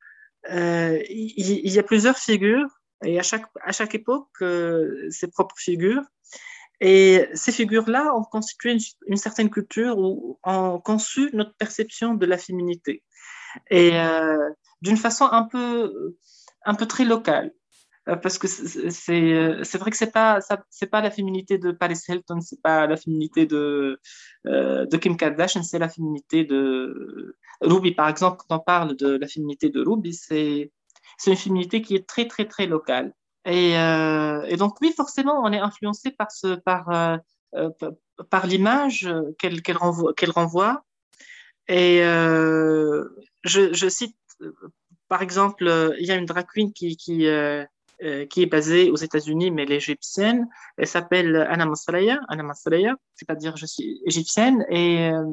Il 0.48 1.74
y, 1.74 1.80
a 1.80 1.84
plusieurs 1.84 2.18
figures 2.18 2.70
et 3.04 3.20
à 3.20 3.24
chaque, 3.24 3.46
à 3.64 3.72
chaque 3.72 3.96
époque, 3.96 4.30
ses 5.10 5.28
propres 5.32 5.58
figures. 5.58 6.04
Et 6.80 7.28
ces 7.36 7.52
figures-là 7.52 8.16
ont 8.16 8.24
constitué 8.24 8.78
une, 9.08 9.18
certaine 9.18 9.52
culture 9.52 9.98
ou 10.00 10.40
ont 10.44 10.80
conçu 10.80 11.30
notre 11.34 11.56
perception 11.56 12.16
de 12.16 12.26
la 12.26 12.40
féminité. 12.40 13.04
Et 13.70 13.92
d'une 14.82 14.98
façon 14.98 15.26
un 15.32 15.44
peu, 15.44 16.16
un 16.66 16.76
peu 16.76 16.86
très 16.86 17.06
locale. 17.06 17.52
Euh, 18.10 18.16
parce 18.16 18.40
que 18.40 18.48
euh, 18.48 19.64
c'est 19.64 19.78
vrai 19.78 19.92
que 19.92 19.98
c'est 19.98 20.12
pas 20.12 20.40
pas 20.92 21.02
la 21.02 21.12
féminité 21.12 21.60
de 21.60 21.72
Paris 21.72 22.00
Hilton, 22.08 22.42
c'est 22.42 22.62
pas 22.62 22.88
la 22.88 22.98
féminité 22.98 23.46
de 23.46 24.00
euh, 24.48 24.88
de 24.88 24.98
Kim 24.98 25.16
Kardashian, 25.18 25.62
c'est 25.62 25.78
la 25.78 25.90
féminité 25.90 26.44
de 26.44 27.36
Ruby 27.62 27.92
par 27.92 28.10
exemple. 28.10 28.38
Quand 28.40 28.56
on 28.56 28.60
parle 28.60 28.96
de 28.96 29.18
la 29.18 29.28
féminité 29.28 29.70
de 29.70 29.84
Ruby, 29.88 30.14
c'est 30.16 30.72
une 31.28 31.36
féminité 31.36 31.84
qui 31.84 31.96
est 31.96 32.08
très 32.08 32.28
très 32.28 32.46
très 32.48 32.66
locale. 32.66 33.14
Et, 33.46 33.72
et 33.74 34.58
donc 34.58 34.80
oui, 34.82 34.94
forcément, 34.96 35.42
on 35.44 35.52
est 35.52 35.60
influencé 35.60 36.12
par 36.12 36.30
par 36.66 37.20
par 38.30 38.48
l'image 38.48 39.08
qu'elle 39.38 39.62
qu'elle 39.62 39.78
renvoie. 39.78 40.84
Et 41.72 42.02
je, 43.44 43.74
je 43.74 43.90
cite 43.90 44.16
par 45.08 45.22
exemple, 45.22 45.96
il 46.00 46.06
y 46.06 46.12
a 46.12 46.16
une 46.16 46.26
drag 46.26 46.46
queen 46.54 46.72
qui, 46.72 46.96
qui, 46.96 47.28
euh, 48.04 48.26
qui 48.26 48.42
est 48.42 48.48
basée 48.48 48.90
aux 48.90 48.96
États-Unis, 48.96 49.52
mais 49.52 49.62
elle 49.62 49.74
est 49.74 49.76
égyptienne. 49.76 50.50
Elle 50.76 50.88
s'appelle 50.88 51.36
Anna 51.36 51.68
Masraya, 51.68 52.20
Anna 52.30 52.42
Masraya, 52.42 52.96
c'est-à-dire 53.14 53.58
je 53.58 53.68
suis 53.68 54.02
égyptienne, 54.08 54.66
et 54.70 55.12
euh, 55.12 55.24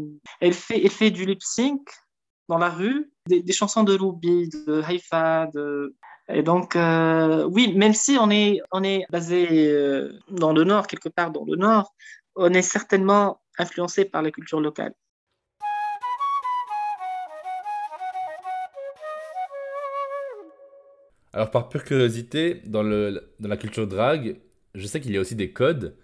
elle, 0.41 0.53
fait, 0.53 0.79
elle 0.85 0.91
fait 0.91 1.11
du 1.11 1.25
lip 1.25 1.43
sync 1.43 1.81
dans 2.47 2.59
la 2.59 2.69
rue, 2.69 3.11
des, 3.27 3.53
chansons 3.53 3.85
de 3.85 3.97
Ruby, 3.97 4.51
de 4.51 4.83
Haifa, 4.87 5.47
de... 5.55 5.95
Et 6.29 6.43
donc, 6.43 6.77
euh, 6.77 7.45
oui, 7.45 7.73
même 7.75 7.95
si 7.95 8.19
on 8.21 8.29
est, 8.31 8.61
on 8.71 8.83
est 8.85 9.07
basé 9.09 9.73
dans 10.29 10.53
le 10.53 10.65
nord, 10.65 10.89
quelque 10.89 11.09
part 11.09 11.31
dans 11.31 11.47
le 11.47 11.57
nord, 11.57 11.95
on 12.37 12.53
est 12.53 12.61
certainement 12.61 13.41
influencé 13.59 14.05
par 14.05 14.21
la 14.21 14.31
culture 14.31 14.61
locale. 14.61 14.93
Alors, 21.39 21.53
par 21.53 21.69
pure 21.69 21.85
curiosité, 21.85 22.63
dans, 22.67 22.83
la 22.83 23.57
culture 23.57 23.87
drag, 23.87 24.39
je 24.75 24.87
sais 24.89 25.01
qu'il 25.01 25.13
y 25.13 25.17
a 25.17 25.21
aussi 25.21 25.37
des 25.37 25.53
codes. 25.53 25.95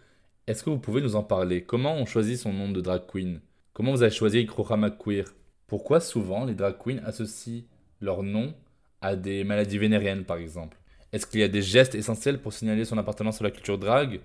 Est-ce 0.47 0.63
que 0.63 0.71
vous 0.71 0.79
pouvez 0.79 1.01
nous 1.01 1.17
en 1.17 1.25
parler? 1.25 1.65
Comment 1.65 1.97
on 1.97 2.07
choisit 2.07 2.39
son 2.39 2.53
nom 2.53 2.71
de 2.71 2.81
drag 2.81 3.03
queen? 3.09 3.41
Comment 3.73 3.91
vous 3.91 4.05
avez 4.05 4.15
choisi 4.15 4.47
McQueer 4.47 5.25
Pourquoi 5.67 5.99
souvent 5.99 6.45
les 6.45 6.55
drag 6.55 6.77
queens 6.79 7.01
associent 7.05 7.65
leur 8.01 8.23
nom 8.23 8.55
à 9.01 9.17
des 9.17 9.43
maladies 9.43 9.79
vénériennes, 9.79 10.23
par 10.23 10.37
exemple? 10.37 10.79
Est-ce 11.13 11.27
qu'il 11.27 11.41
y 11.41 11.43
a 11.43 11.49
des 11.49 11.63
gestes 11.63 11.97
essentiels 11.97 12.41
pour 12.41 12.53
signaler 12.53 12.85
son 12.85 12.97
appartenance 12.97 13.41
à 13.41 13.45
la 13.45 13.51
culture 13.51 13.77
drag? 13.77 14.21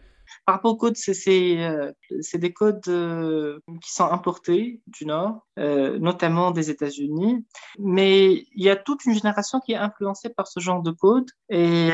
Par 0.45 0.55
rapport 0.55 0.71
aux 0.71 0.77
codes, 0.77 0.97
c'est 0.97 1.59
euh, 1.59 1.91
des 2.33 2.53
codes 2.53 2.87
euh, 2.87 3.59
qui 3.83 3.93
sont 3.93 4.05
importés 4.05 4.81
du 4.87 5.05
Nord, 5.05 5.47
euh, 5.59 5.99
notamment 5.99 6.51
des 6.51 6.69
États-Unis. 6.69 7.45
Mais 7.77 8.45
il 8.55 8.63
y 8.63 8.69
a 8.69 8.75
toute 8.75 9.05
une 9.05 9.13
génération 9.13 9.59
qui 9.59 9.73
est 9.73 9.77
influencée 9.77 10.29
par 10.29 10.47
ce 10.47 10.59
genre 10.59 10.81
de 10.81 10.91
codes. 10.91 11.29
Et 11.49 11.89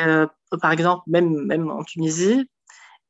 par 0.61 0.71
exemple, 0.71 1.03
même, 1.07 1.69
en 1.69 1.83
Tunisie, 1.83 2.49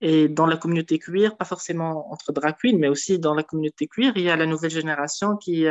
et 0.02 0.28
dans 0.28 0.46
la 0.46 0.58
communauté 0.58 1.00
queer, 1.00 1.38
pas 1.38 1.46
forcément 1.46 2.12
entre 2.12 2.32
drag 2.34 2.56
queens, 2.62 2.78
mais 2.78 2.90
aussi 2.90 3.18
dans 3.18 3.34
la 3.34 3.44
communauté 3.44 3.88
queer, 3.88 4.12
il 4.16 4.24
y 4.24 4.30
a 4.30 4.36
la 4.36 4.46
nouvelle 4.46 4.72
génération 4.72 5.38
qui, 5.38 5.68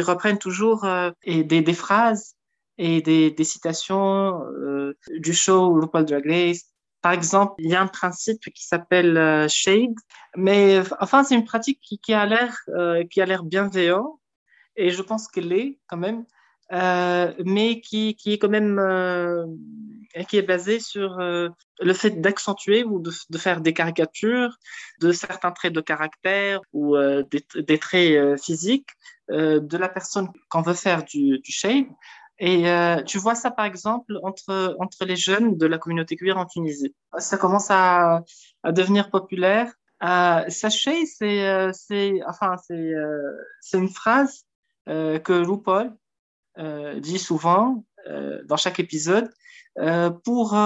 reprennent 0.00 0.38
toujours 0.38 0.86
des, 1.26 1.74
phrases 1.74 2.34
et 2.76 3.02
des, 3.02 3.30
des 3.30 3.44
citations 3.44 4.40
du 5.18 5.32
show 5.32 5.72
RuPaul 5.80 6.04
Drag 6.04 6.26
Race, 6.26 6.64
par 7.08 7.14
exemple, 7.14 7.54
il 7.56 7.70
y 7.70 7.74
a 7.74 7.80
un 7.80 7.86
principe 7.86 8.52
qui 8.52 8.66
s'appelle 8.66 9.16
euh, 9.16 9.48
shade, 9.48 9.94
mais 10.36 10.82
enfin 11.00 11.24
c'est 11.24 11.34
une 11.34 11.46
pratique 11.46 11.80
qui, 11.80 12.12
a 12.12 12.26
l'air 12.26 12.54
euh, 12.68 13.02
qui 13.10 13.22
a 13.22 13.24
l'air 13.24 13.44
bienveillant 13.44 14.20
et 14.76 14.90
je 14.90 15.00
pense 15.00 15.26
qu'elle 15.26 15.48
l'est 15.48 15.78
quand 15.86 15.96
même, 15.96 16.26
euh, 16.70 17.32
mais 17.46 17.80
qui, 17.80 18.14
qui, 18.14 18.34
est 18.34 18.38
quand 18.38 18.50
même 18.50 18.78
euh, 18.78 19.46
qui 20.28 20.36
est 20.36 20.42
basée 20.42 20.80
sur 20.80 21.16
le 21.18 21.94
fait 21.94 22.20
d'accentuer 22.20 22.84
ou 22.84 23.00
de, 23.00 23.38
faire 23.38 23.62
des 23.62 23.72
caricatures 23.72 24.58
de 25.00 25.10
certains 25.10 25.52
traits 25.52 25.72
de 25.72 25.80
caractère 25.80 26.60
ou 26.74 26.94
des, 27.30 27.78
traits 27.78 28.38
physiques 28.38 28.90
de 29.30 29.76
la 29.78 29.88
personne 29.88 30.28
qu'on 30.50 30.60
veut 30.60 30.74
faire 30.74 31.04
du 31.04 31.40
shade 31.44 31.86
et 32.38 32.68
euh, 32.68 33.02
tu 33.02 33.18
vois 33.18 33.34
ça, 33.34 33.50
par 33.50 33.64
exemple, 33.64 34.18
entre, 34.22 34.76
entre 34.78 35.04
les 35.04 35.16
jeunes 35.16 35.56
de 35.56 35.66
la 35.66 35.78
communauté 35.78 36.16
queer 36.16 36.36
en 36.36 36.46
Tunisie. 36.46 36.94
Ça 37.18 37.36
commence 37.36 37.70
à, 37.70 38.22
à 38.62 38.72
devenir 38.72 39.10
populaire. 39.10 39.72
Euh, 40.04 40.44
sachez, 40.48 41.06
c'est 41.06 41.44
euh, 41.48 41.72
c'est 41.72 42.20
enfin, 42.26 42.56
c'est 42.64 42.74
euh, 42.74 43.32
c'est 43.60 43.78
une 43.78 43.88
phrase 43.88 44.44
euh, 44.88 45.18
que 45.18 45.32
RuPaul 45.32 45.92
dit 47.00 47.20
souvent 47.20 47.84
dans 48.46 48.56
chaque 48.56 48.80
épisode 48.80 49.30
pour 50.24 50.56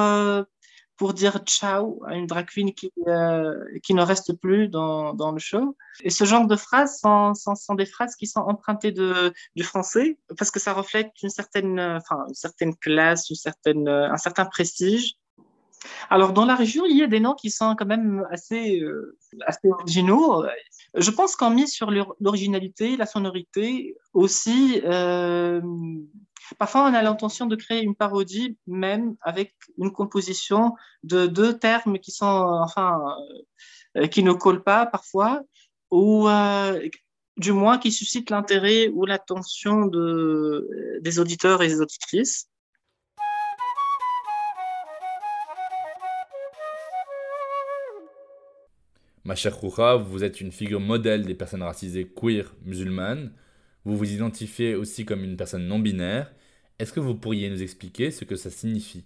pour 1.02 1.14
dire 1.14 1.38
ciao 1.44 2.00
à 2.06 2.14
une 2.14 2.28
drag 2.28 2.46
qui, 2.46 2.92
euh, 3.08 3.56
qui 3.82 3.92
ne 3.92 4.02
reste 4.02 4.34
plus 4.34 4.68
dans, 4.68 5.14
dans, 5.14 5.32
le 5.32 5.40
show. 5.40 5.76
Et 6.04 6.10
ce 6.10 6.22
genre 6.22 6.46
de 6.46 6.54
phrases 6.54 7.00
sont, 7.00 7.34
sont, 7.34 7.74
des 7.74 7.86
phrases 7.86 8.14
qui 8.14 8.28
sont 8.28 8.38
empruntées 8.38 8.92
du 8.92 9.64
français 9.64 10.16
parce 10.38 10.52
que 10.52 10.60
ça 10.60 10.72
reflète 10.72 11.10
une 11.20 11.28
certaine, 11.28 11.80
enfin, 11.80 12.24
une 12.28 12.34
certaine 12.34 12.76
classe, 12.76 13.30
une 13.30 13.34
certaine, 13.34 13.88
un 13.88 14.16
certain 14.16 14.44
prestige. 14.44 15.16
Alors, 16.08 16.32
dans 16.32 16.44
la 16.44 16.54
région, 16.54 16.84
il 16.86 16.96
y 16.96 17.02
a 17.02 17.08
des 17.08 17.18
noms 17.18 17.34
qui 17.34 17.50
sont 17.50 17.74
quand 17.76 17.86
même 17.86 18.24
assez, 18.30 18.78
euh, 18.78 19.18
assez 19.44 19.68
originaux. 19.68 20.44
Je 20.94 21.10
pense 21.10 21.34
qu'en 21.34 21.50
mis 21.50 21.66
sur 21.66 21.90
l'originalité, 22.20 22.96
la 22.96 23.06
sonorité, 23.06 23.96
aussi, 24.12 24.80
euh, 24.84 25.60
Parfois, 26.58 26.82
on 26.82 26.94
a 26.94 27.02
l'intention 27.02 27.46
de 27.46 27.56
créer 27.56 27.82
une 27.82 27.94
parodie, 27.94 28.56
même 28.66 29.16
avec 29.20 29.54
une 29.78 29.92
composition 29.92 30.74
de 31.02 31.26
deux 31.26 31.58
termes 31.58 31.98
qui 31.98 32.10
sont, 32.10 32.26
enfin, 32.26 33.00
euh, 33.96 34.06
qui 34.06 34.22
ne 34.22 34.32
collent 34.32 34.62
pas 34.62 34.86
parfois, 34.86 35.42
ou 35.90 36.28
euh, 36.28 36.88
du 37.36 37.52
moins 37.52 37.78
qui 37.78 37.92
suscitent 37.92 38.30
l'intérêt 38.30 38.88
ou 38.88 39.06
l'attention 39.06 39.86
de, 39.86 40.98
des 41.00 41.18
auditeurs 41.18 41.62
et 41.62 41.68
des 41.68 41.80
auditrices. 41.80 42.48
Ma 49.24 49.36
chère 49.36 49.56
Roura, 49.56 49.96
vous 49.96 50.24
êtes 50.24 50.40
une 50.40 50.50
figure 50.50 50.80
modèle 50.80 51.24
des 51.24 51.34
personnes 51.34 51.62
racisées 51.62 52.08
queer 52.08 52.52
musulmanes. 52.64 53.32
Vous 53.84 53.96
vous 53.96 54.12
identifiez 54.12 54.74
aussi 54.74 55.04
comme 55.04 55.22
une 55.22 55.36
personne 55.36 55.66
non 55.66 55.78
binaire. 55.78 56.32
Est-ce 56.78 56.92
que 56.92 57.00
vous 57.00 57.14
pourriez 57.14 57.48
nous 57.50 57.62
expliquer 57.62 58.10
ce 58.10 58.24
que 58.24 58.36
ça 58.36 58.50
signifie? 58.50 59.04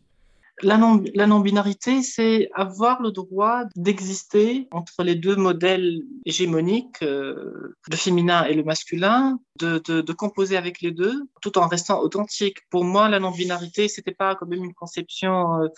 La 0.62 0.78
non-binarité, 0.78 2.02
c'est 2.02 2.48
avoir 2.54 3.02
le 3.02 3.10
droit 3.12 3.64
d'exister 3.76 4.68
entre 4.70 5.02
les 5.02 5.14
deux 5.14 5.36
modèles 5.36 6.00
hégémoniques, 6.24 7.02
euh, 7.02 7.76
le 7.90 7.96
féminin 7.96 8.44
et 8.46 8.54
le 8.54 8.64
masculin, 8.64 9.38
de, 9.56 10.12
composer 10.12 10.56
avec 10.56 10.80
les 10.80 10.92
deux, 10.92 11.28
tout 11.42 11.58
en 11.58 11.68
restant 11.68 12.00
authentique. 12.00 12.56
Pour 12.70 12.84
moi, 12.84 13.10
la 13.10 13.20
non-binarité, 13.20 13.88
c'était 13.88 14.14
pas 14.14 14.34
quand 14.34 14.46
même 14.46 14.64
une 14.64 14.72
conception 14.72 15.60
euh, 15.60 15.68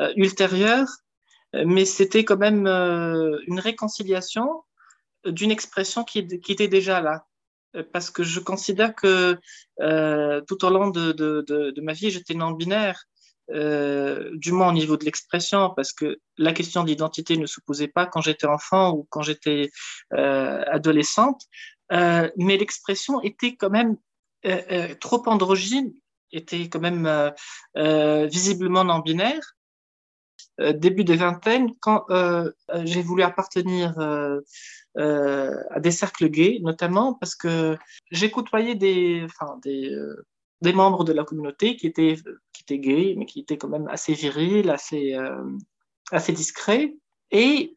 euh, 0.00 0.12
ultérieure, 0.16 0.88
mais 1.64 1.86
c'était 1.86 2.24
quand 2.24 2.36
même 2.36 2.66
une 2.66 3.60
réconciliation 3.60 4.64
d'une 5.24 5.50
expression 5.50 6.04
qui, 6.04 6.26
qui 6.40 6.52
était 6.52 6.68
déjà 6.68 7.00
là 7.00 7.24
parce 7.92 8.10
que 8.10 8.22
je 8.22 8.40
considère 8.40 8.94
que 8.94 9.38
euh, 9.80 10.40
tout 10.48 10.64
au 10.64 10.70
long 10.70 10.88
de, 10.88 11.80
ma 11.80 11.92
vie, 11.92 12.10
j'étais 12.10 12.34
non-binaire, 12.34 13.04
euh, 13.52 14.30
du 14.34 14.50
moins 14.50 14.70
au 14.70 14.72
niveau 14.72 14.96
de 14.96 15.04
l'expression, 15.04 15.70
parce 15.76 15.92
que 15.92 16.18
la 16.36 16.52
question 16.52 16.82
d'identité 16.82 17.36
ne 17.36 17.46
se 17.46 17.60
posait 17.60 17.88
pas 17.88 18.06
quand 18.06 18.20
j'étais 18.20 18.46
enfant 18.46 18.92
ou 18.92 19.06
quand 19.08 19.22
j'étais 19.22 19.70
euh, 20.14 20.64
adolescente, 20.66 21.42
euh, 21.92 22.30
mais 22.36 22.56
l'expression 22.56 23.20
était 23.22 23.56
quand 23.56 23.70
même 23.70 23.96
euh, 24.44 24.62
euh, 24.70 24.94
trop 24.96 25.22
androgyne, 25.28 25.92
était 26.32 26.68
quand 26.68 26.80
même 26.80 27.32
visiblement 28.28 28.84
non-binaire. 28.84 29.54
début 30.58 31.04
des 31.04 31.16
vingtaines, 31.16 31.72
quand 31.80 32.04
j'ai 32.84 33.02
voulu 33.02 33.22
appartenir 33.22 33.94
euh, 34.98 35.62
à 35.70 35.78
des 35.78 35.90
cercles 35.90 36.28
gays, 36.28 36.58
notamment 36.62 37.12
parce 37.12 37.34
que 37.34 37.76
j'ai 38.10 38.30
côtoyé 38.30 38.74
des, 38.74 39.26
euh, 39.46 40.72
membres 40.72 41.04
de 41.04 41.12
la 41.12 41.24
communauté 41.24 41.76
qui 41.76 41.86
étaient, 41.86 42.16
gays, 42.70 43.14
mais 43.18 43.26
qui 43.26 43.40
étaient 43.40 43.58
quand 43.58 43.68
même 43.68 43.88
assez 43.88 44.14
virils, 44.14 44.70
assez, 44.70 45.14
euh, 45.14 46.18
discrets. 46.30 46.94
Et 47.30 47.74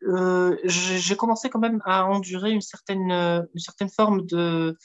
j'ai 0.64 1.16
commencé 1.18 1.50
quand 1.50 1.60
même 1.60 1.82
à 1.84 2.06
endurer 2.06 2.52
une 2.52 2.62
certaine, 2.62 3.48
forme 3.94 4.26
de, 4.26 4.78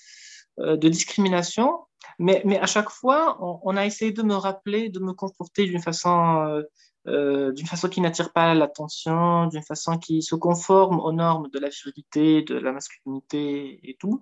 discrimination, 0.77 1.87
mais, 2.19 2.43
à 2.59 2.67
chaque 2.67 2.91
fois, 2.91 3.39
on, 3.41 3.77
a 3.77 3.87
essayé 3.87 4.11
de 4.11 4.23
me 4.23 4.35
rappeler, 4.35 4.89
de 4.89 4.99
me 4.99 5.13
comporter 5.13 5.67
d'une 5.67 5.83
façon, 5.83 6.65
euh, 7.07 7.53
d'une 7.53 7.67
façon 7.67 7.89
qui 7.89 8.01
n'attire 8.01 8.33
pas 8.33 8.55
l'attention, 8.55 9.47
d'une 9.49 9.63
façon 9.63 9.99
qui 9.99 10.23
se 10.23 10.35
conforme 10.35 11.01
aux 11.01 11.13
normes 11.13 11.51
de 11.51 11.59
la 11.59 11.69
virilité, 11.69 12.43
de 12.43 12.55
la 12.55 12.73
masculinité 12.73 13.79
et 13.83 13.97
tout. 13.99 14.21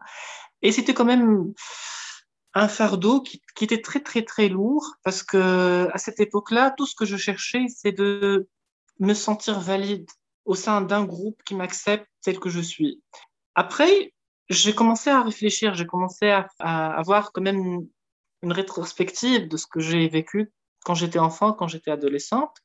Et 0.63 0.73
c'était 0.73 0.95
quand 0.95 1.05
même 1.05 1.53
un 2.55 2.69
fardeau 2.69 3.23
qui, 3.23 3.41
était 3.61 3.81
très 3.81 4.01
très 4.01 4.23
très 4.23 4.49
lourd 4.49 4.97
parce 5.05 5.23
que 5.23 5.89
à 5.93 5.99
cette 5.99 6.19
époque-là, 6.19 6.75
tout 6.77 6.87
ce 6.87 6.97
que 6.97 7.05
je 7.05 7.17
cherchais, 7.17 7.67
c'est 7.69 7.93
de 7.93 8.49
me 8.99 9.15
sentir 9.15 9.61
valide 9.61 10.11
au 10.45 10.55
sein 10.57 10.81
d'un 10.81 11.05
groupe 11.05 11.41
qui 11.45 11.55
m'accepte 11.55 12.09
tel 12.23 12.41
que 12.41 12.51
je 12.51 12.61
suis. 12.61 13.01
Après, 13.55 14.13
j'ai 14.49 14.75
commencé 14.75 15.09
à 15.09 15.23
réfléchir, 15.23 15.75
j'ai 15.75 15.87
commencé 15.87 16.31
à, 16.31 16.49
avoir 16.59 17.33
quand 17.33 17.43
même 17.43 17.87
une 18.43 18.53
rétrospective 18.53 19.49
de 19.49 19.57
ce 19.57 19.67
que 19.67 19.81
j'ai 19.81 20.09
vécu 20.09 20.51
quand 20.85 20.95
j'étais 20.95 21.19
enfant, 21.19 21.53
quand 21.53 21.69
j'étais 21.69 21.91
adolescente, 21.91 22.57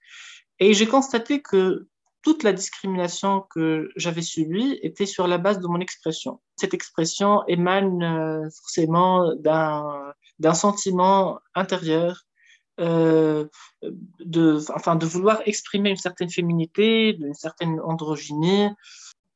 et 0.60 0.74
j'ai 0.74 0.88
constaté 0.88 1.42
que 1.42 1.88
toute 2.24 2.44
la 2.44 2.52
discrimination 2.52 3.46
que 3.50 3.90
j'avais 3.96 4.22
subie 4.22 4.80
était 4.82 5.06
sur 5.06 5.28
la 5.28 5.38
base 5.38 5.60
de 5.60 5.68
mon 5.68 5.80
expression. 5.80 6.42
Cette 6.58 6.74
expression 6.74 7.44
émane 7.48 8.04
euh, 8.04 8.50
forcément 8.50 9.34
d'un 9.36 10.54
sentiment 10.54 11.40
intérieur, 11.56 12.26
euh, 12.80 13.46
de, 14.20 14.60
enfin, 14.76 14.96
de 14.96 15.06
vouloir 15.06 15.42
exprimer 15.46 15.90
une 15.90 15.98
certaine 15.98 16.30
féminité, 16.30 17.14
d'une 17.14 17.34
certaine 17.34 17.80
androgynie. 17.80 18.70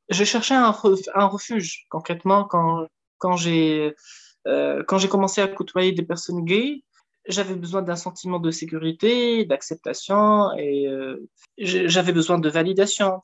Je 0.09 0.23
cherchais 0.25 0.55
un, 0.55 0.71
refuge, 0.71 1.85
concrètement, 1.89 2.49
euh, 2.53 2.87
quand 3.19 3.37
j'ai 4.97 5.07
commencé 5.09 5.41
à 5.41 5.47
côtoyer 5.47 5.93
des 5.93 6.03
personnes 6.03 6.43
gays, 6.43 6.83
j'avais 7.27 7.55
besoin 7.55 7.81
d'un 7.81 7.95
sentiment 7.95 8.39
de 8.39 8.51
sécurité, 8.51 9.45
d'acceptation 9.45 10.51
et 10.57 10.87
euh, 10.87 11.29
j'avais 11.57 12.13
besoin 12.13 12.39
de 12.39 12.49
validation, 12.49 13.21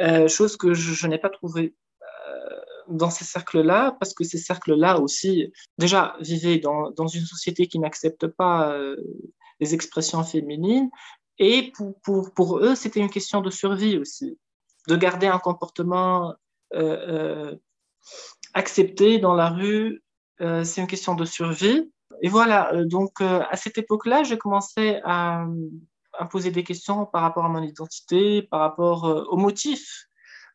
euh, 0.00 0.28
chose 0.28 0.56
que 0.56 0.74
je, 0.74 1.06
n'ai 1.06 1.18
pas 1.18 1.30
trouvée 1.30 1.74
euh, 2.02 2.60
dans 2.88 3.10
ces 3.10 3.24
cercles-là, 3.24 3.96
parce 4.00 4.14
que 4.14 4.24
ces 4.24 4.38
cercles-là 4.38 4.98
aussi, 4.98 5.52
déjà, 5.78 6.16
vivaient 6.20 6.58
dans, 6.58 6.90
dans 6.90 7.06
une 7.06 7.24
société 7.24 7.66
qui 7.66 7.78
n'accepte 7.78 8.26
pas 8.26 8.76
les 9.60 9.74
expressions 9.74 10.24
féminines, 10.24 10.90
et 11.38 11.70
pour, 11.72 12.00
pour, 12.00 12.34
pour 12.34 12.58
eux, 12.58 12.74
c'était 12.74 13.00
une 13.00 13.10
question 13.10 13.40
de 13.40 13.50
survie 13.50 13.98
aussi, 13.98 14.38
de 14.88 14.96
garder 14.96 15.28
un 15.28 15.38
comportement 15.38 16.34
accepté 18.54 19.18
dans 19.18 19.34
la 19.34 19.50
rue, 19.50 20.02
c'est 20.40 20.80
une 20.80 20.86
question 20.88 21.14
de 21.14 21.24
survie 21.24 21.88
et 22.22 22.28
voilà, 22.28 22.74
euh, 22.74 22.84
donc 22.84 23.20
euh, 23.20 23.42
à 23.50 23.56
cette 23.56 23.78
époque-là, 23.78 24.22
j'ai 24.22 24.38
commencé 24.38 25.00
à, 25.04 25.46
poser 26.30 26.50
des 26.50 26.64
questions 26.64 27.06
par 27.06 27.22
rapport 27.22 27.44
à 27.44 27.48
mon 27.48 27.62
identité, 27.62 28.42
par 28.42 28.60
rapport 28.60 29.04
euh, 29.04 29.24
aux 29.24 29.36
motifs 29.36 30.08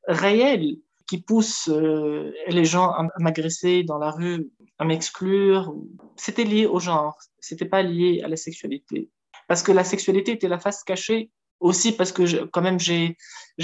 réels 0.07 0.75
qui 1.07 1.21
poussent 1.21 1.69
les 1.69 2.65
gens 2.65 2.89
à, 2.89 3.07
m'agresser 3.19 3.83
dans 3.83 3.97
la 3.97 4.11
rue, 4.11 4.49
à 4.79 4.85
m'exclure. 4.85 5.73
C'était 6.17 6.43
lié 6.43 6.65
au 6.65 6.79
genre, 6.79 7.17
c'était 7.39 7.65
pas 7.65 7.81
lié 7.81 8.21
à 8.23 8.27
la 8.27 8.35
sexualité. 8.35 9.09
Parce 9.47 9.63
que 9.63 9.71
la 9.71 9.83
sexualité 9.83 10.31
était 10.31 10.47
la 10.47 10.59
face 10.59 10.83
cachée 10.83 11.29
aussi 11.59 11.93
parce 11.93 12.11
que 12.11 12.25
je, 12.25 12.37
quand 12.37 12.61
même 12.61 12.79
j'ai 12.79 13.15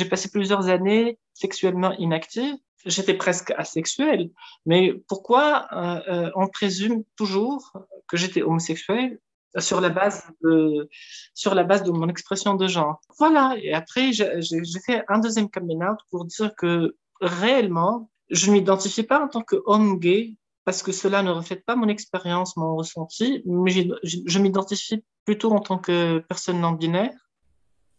passé 0.09 0.29
plusieurs 0.31 0.67
années 0.67 1.17
sexuellement 1.33 1.91
inactive 1.93 2.55
j'étais 2.85 3.13
presque 3.13 3.51
asexuelle. 3.51 4.29
Mais 4.65 4.93
pourquoi 5.07 5.67
euh, 5.71 6.01
euh, 6.07 6.31
on 6.35 6.47
présume 6.47 7.03
toujours 7.15 7.73
que 8.07 8.17
j'étais 8.17 8.41
homosexuelle 8.41 9.19
sur 9.57 9.81
la 9.81 9.89
base 9.89 10.27
de 10.43 10.89
sur 11.33 11.55
la 11.55 11.63
base 11.63 11.83
de 11.83 11.91
mon 11.91 12.07
expression 12.07 12.55
de 12.55 12.67
genre? 12.67 13.01
Voilà. 13.17 13.55
Et 13.61 13.73
après, 13.73 14.11
j'ai 14.13 14.81
fait 14.85 15.03
un 15.07 15.19
deuxième 15.19 15.49
coming 15.49 15.81
pour 16.11 16.25
dire 16.25 16.55
que 16.55 16.95
réellement, 17.21 18.09
je 18.29 18.47
ne 18.47 18.53
m'identifie 18.53 19.03
pas 19.03 19.23
en 19.23 19.27
tant 19.27 19.41
qu'homme 19.41 19.99
gay 19.99 20.35
parce 20.65 20.83
que 20.83 20.91
cela 20.91 21.23
ne 21.23 21.31
reflète 21.31 21.65
pas 21.65 21.75
mon 21.75 21.87
expérience, 21.87 22.55
mon 22.55 22.75
ressenti, 22.75 23.41
mais 23.45 23.71
je, 23.71 24.17
je 24.25 24.39
m'identifie 24.39 25.03
plutôt 25.25 25.51
en 25.51 25.61
tant 25.61 25.79
que 25.79 26.19
personne 26.19 26.61
non 26.61 26.73
binaire. 26.73 27.28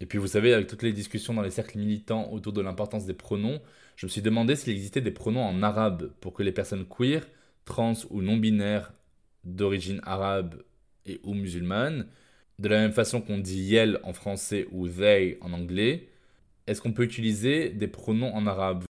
Et 0.01 0.07
puis 0.07 0.19
vous 0.19 0.27
savez, 0.27 0.55
avec 0.55 0.67
toutes 0.67 0.83
les 0.83 0.93
discussions 0.93 1.35
dans 1.35 1.43
les 1.43 1.51
cercles 1.51 1.79
militants 1.79 2.31
autour 2.33 2.53
de 2.53 2.63
l'importance 2.63 3.05
des 3.05 3.15
pronoms, 3.15 3.61
je 3.97 4.07
me 4.07 4.11
suis 4.11 4.23
demandé 4.23 4.57
s'il 4.57 4.73
existait 4.73 5.03
des 5.03 5.11
pronoms 5.11 5.45
en 5.45 5.63
arabe 5.63 6.11
pour 6.21 6.33
que 6.33 6.43
les 6.43 6.53
personnes 6.53 6.87
queer, 6.87 7.27
trans 7.67 7.93
ou 8.09 8.23
non 8.23 8.39
binaires 8.39 8.95
d'origine 9.45 10.01
arabe 10.05 10.63
et 11.05 11.21
ou 11.23 11.35
musulmane, 11.35 12.07
de 12.59 12.69
la 12.69 12.79
même 12.79 12.93
façon 12.93 13.21
qu'on 13.21 13.39
dit 13.39 13.61
yel 13.61 14.01
en 14.03 14.13
français 14.13 14.67
ou 14.73 14.89
they 14.89 15.39
en 15.41 15.53
anglais, 15.53 16.09
est-ce 16.67 16.81
qu'on 16.81 16.93
peut 16.93 17.03
utiliser 17.03 17.71
des 17.71 17.89
pronoms 17.89 18.35
en 18.35 18.47
arabe? 18.47 18.85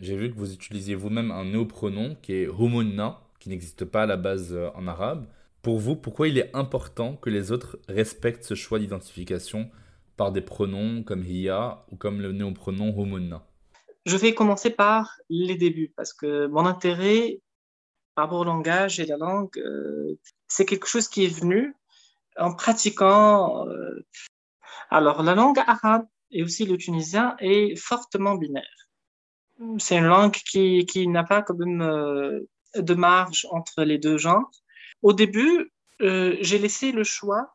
J'ai 0.00 0.16
vu 0.16 0.30
que 0.30 0.36
vous 0.36 0.52
utilisiez 0.52 0.94
vous-même 0.94 1.30
un 1.30 1.44
néopronom 1.44 2.16
qui 2.20 2.32
est 2.32 2.44
humunna, 2.44 3.20
qui 3.38 3.48
n'existe 3.48 3.84
pas 3.84 4.02
à 4.02 4.06
la 4.06 4.16
base 4.16 4.52
euh, 4.52 4.70
en 4.74 4.86
arabe. 4.86 5.26
Pour 5.62 5.78
vous, 5.78 5.96
pourquoi 5.96 6.28
il 6.28 6.38
est 6.38 6.50
important 6.54 7.14
que 7.16 7.30
les 7.30 7.52
autres 7.52 7.78
respectent 7.88 8.44
ce 8.44 8.54
choix 8.54 8.78
d'identification 8.78 9.70
par 10.16 10.32
des 10.32 10.42
pronoms 10.42 11.02
comme 11.02 11.24
hiya 11.24 11.84
ou 11.90 11.96
comme 11.96 12.20
le 12.20 12.32
néopronom 12.32 12.90
humunna 12.96 13.46
je 14.06 14.16
vais 14.16 14.34
commencer 14.34 14.70
par 14.70 15.16
les 15.30 15.56
débuts 15.56 15.92
parce 15.96 16.12
que 16.12 16.46
mon 16.46 16.66
intérêt 16.66 17.40
par 18.14 18.26
rapport 18.26 18.40
au 18.40 18.44
langage 18.44 19.00
et 19.00 19.06
la 19.06 19.16
langue, 19.16 19.58
euh, 19.58 20.18
c'est 20.46 20.66
quelque 20.66 20.86
chose 20.86 21.08
qui 21.08 21.24
est 21.24 21.40
venu 21.40 21.74
en 22.36 22.54
pratiquant. 22.54 23.66
Euh, 23.66 24.06
alors, 24.90 25.22
la 25.22 25.34
langue 25.34 25.58
arabe 25.58 26.06
et 26.30 26.42
aussi 26.42 26.64
le 26.64 26.76
tunisien 26.76 27.34
est 27.40 27.76
fortement 27.76 28.36
binaire. 28.36 28.88
C'est 29.78 29.96
une 29.96 30.06
langue 30.06 30.32
qui, 30.32 30.84
qui 30.86 31.08
n'a 31.08 31.24
pas 31.24 31.42
quand 31.42 31.58
même 31.58 31.82
euh, 31.82 32.40
de 32.76 32.94
marge 32.94 33.46
entre 33.50 33.82
les 33.82 33.98
deux 33.98 34.18
genres. 34.18 34.50
Au 35.02 35.12
début, 35.12 35.72
j'ai 36.00 36.58
laissé 36.58 36.92
le 36.92 37.04
choix 37.04 37.53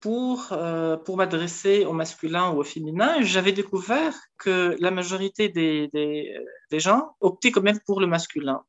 pour, 0.00 0.48
euh, 0.52 0.96
pour 0.96 1.16
m'adresser 1.16 1.84
au 1.84 1.92
masculin 1.92 2.50
ou 2.50 2.60
au 2.60 2.64
féminin, 2.64 3.20
j'avais 3.22 3.52
découvert 3.52 4.14
que 4.38 4.76
la 4.80 4.90
majorité 4.90 5.48
des, 5.48 5.88
des, 5.92 6.80
gens 6.80 7.16
optaient 7.20 7.50
quand 7.50 7.62
même 7.62 7.80
pour 7.86 8.00
le 8.00 8.06
masculin, 8.06 8.62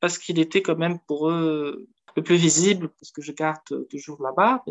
parce 0.00 0.18
qu'il 0.18 0.38
était 0.38 0.62
quand 0.62 0.76
même 0.76 0.98
pour 1.00 1.28
eux 1.28 1.88
le 2.16 2.22
plus 2.22 2.36
visible, 2.36 2.88
parce 3.00 3.10
que 3.10 3.20
je 3.20 3.32
garde 3.32 3.58
toujours 3.90 4.22
la 4.22 4.32
barbe. 4.32 4.62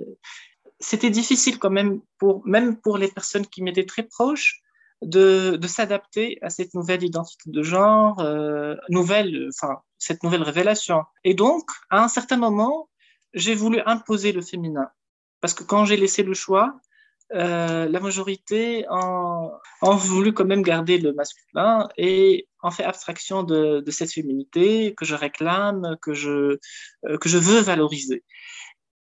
C'était 0.79 1.09
difficile 1.09 1.59
quand 1.59 1.69
même, 1.69 2.01
pour, 2.17 2.45
même 2.47 2.79
pour 2.79 2.97
les 2.97 3.09
personnes 3.09 3.45
qui 3.45 3.61
m'étaient 3.61 3.85
très 3.85 4.03
proches, 4.03 4.61
de, 5.01 5.57
de 5.57 5.67
s'adapter 5.67 6.39
à 6.41 6.49
cette 6.49 6.73
nouvelle 6.73 7.03
identité 7.03 7.49
de 7.49 7.63
genre, 7.63 8.19
euh, 8.21 8.75
nouvelle, 8.89 9.49
enfin, 9.53 9.79
cette 9.97 10.23
nouvelle 10.23 10.43
révélation. 10.43 11.03
Et 11.23 11.33
donc, 11.33 11.69
à 11.89 12.03
un 12.03 12.07
certain 12.07 12.37
moment, 12.37 12.89
j'ai 13.33 13.55
voulu 13.55 13.81
imposer 13.85 14.31
le 14.31 14.41
féminin. 14.41 14.89
Parce 15.45 15.53
que 15.53 15.63
quand 15.63 15.85
j'ai 15.85 15.95
laissé 15.95 16.23
le 16.23 16.33
choix, 16.33 16.73
euh, 17.35 17.87
la 17.87 17.99
majorité 17.99 18.83
ont, 18.89 19.51
voulu 19.83 20.33
quand 20.33 20.45
même 20.45 20.63
garder 20.63 20.97
le 20.97 21.13
masculin 21.13 21.87
et 21.99 22.47
en 22.63 22.71
fait 22.71 22.83
abstraction 22.83 23.43
de, 23.43 23.83
cette 23.89 24.11
féminité 24.11 24.95
que 24.95 25.05
je 25.05 25.13
réclame, 25.13 25.97
que 26.01 26.15
je, 26.15 26.57
euh, 27.05 27.17
que 27.19 27.29
je 27.29 27.37
veux 27.37 27.59
valoriser. 27.59 28.23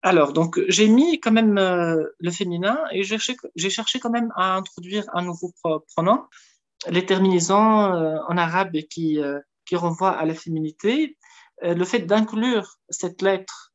Alors, 0.03 0.31
donc, 0.31 0.61
j'ai 0.67 0.87
mis 0.87 1.19
quand 1.19 1.31
même 1.31 1.57
euh, 1.57 2.03
le 2.19 2.29
féminin 2.29 2.77
et 2.91 3.01
j'ai 3.01 3.17
cherché, 3.71 3.99
quand 3.99 4.11
même 4.11 4.31
à 4.35 4.57
introduire 4.57 5.05
un 5.13 5.23
nouveau 5.23 5.51
pronom, 5.95 6.23
les 6.87 7.03
terminaisons 7.03 7.55
en 7.55 8.37
arabe 8.37 8.77
qui, 8.91 9.19
qui 9.65 9.75
renvoient 9.75 10.15
à 10.15 10.23
la 10.23 10.35
féminité. 10.35 11.17
le 11.63 11.83
fait 11.83 12.01
d'inclure 12.01 12.77
cette 12.91 13.23
lettre 13.23 13.66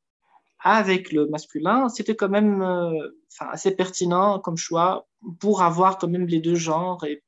avec 0.63 1.13
le 1.13 1.27
masculin, 1.27 1.89
c'était 1.89 2.15
quand 2.15 2.29
même 2.29 2.63
euh, 2.63 3.11
assez 3.41 3.75
pertinent 3.75 4.39
comme 4.39 4.57
choix 4.57 5.09
pour 5.41 5.63
avoir 5.63 5.99
quand 5.99 6.09
même 6.09 6.27
les 6.27 6.41
deux 6.41 6.55
genres 6.55 7.05
et 7.05 7.23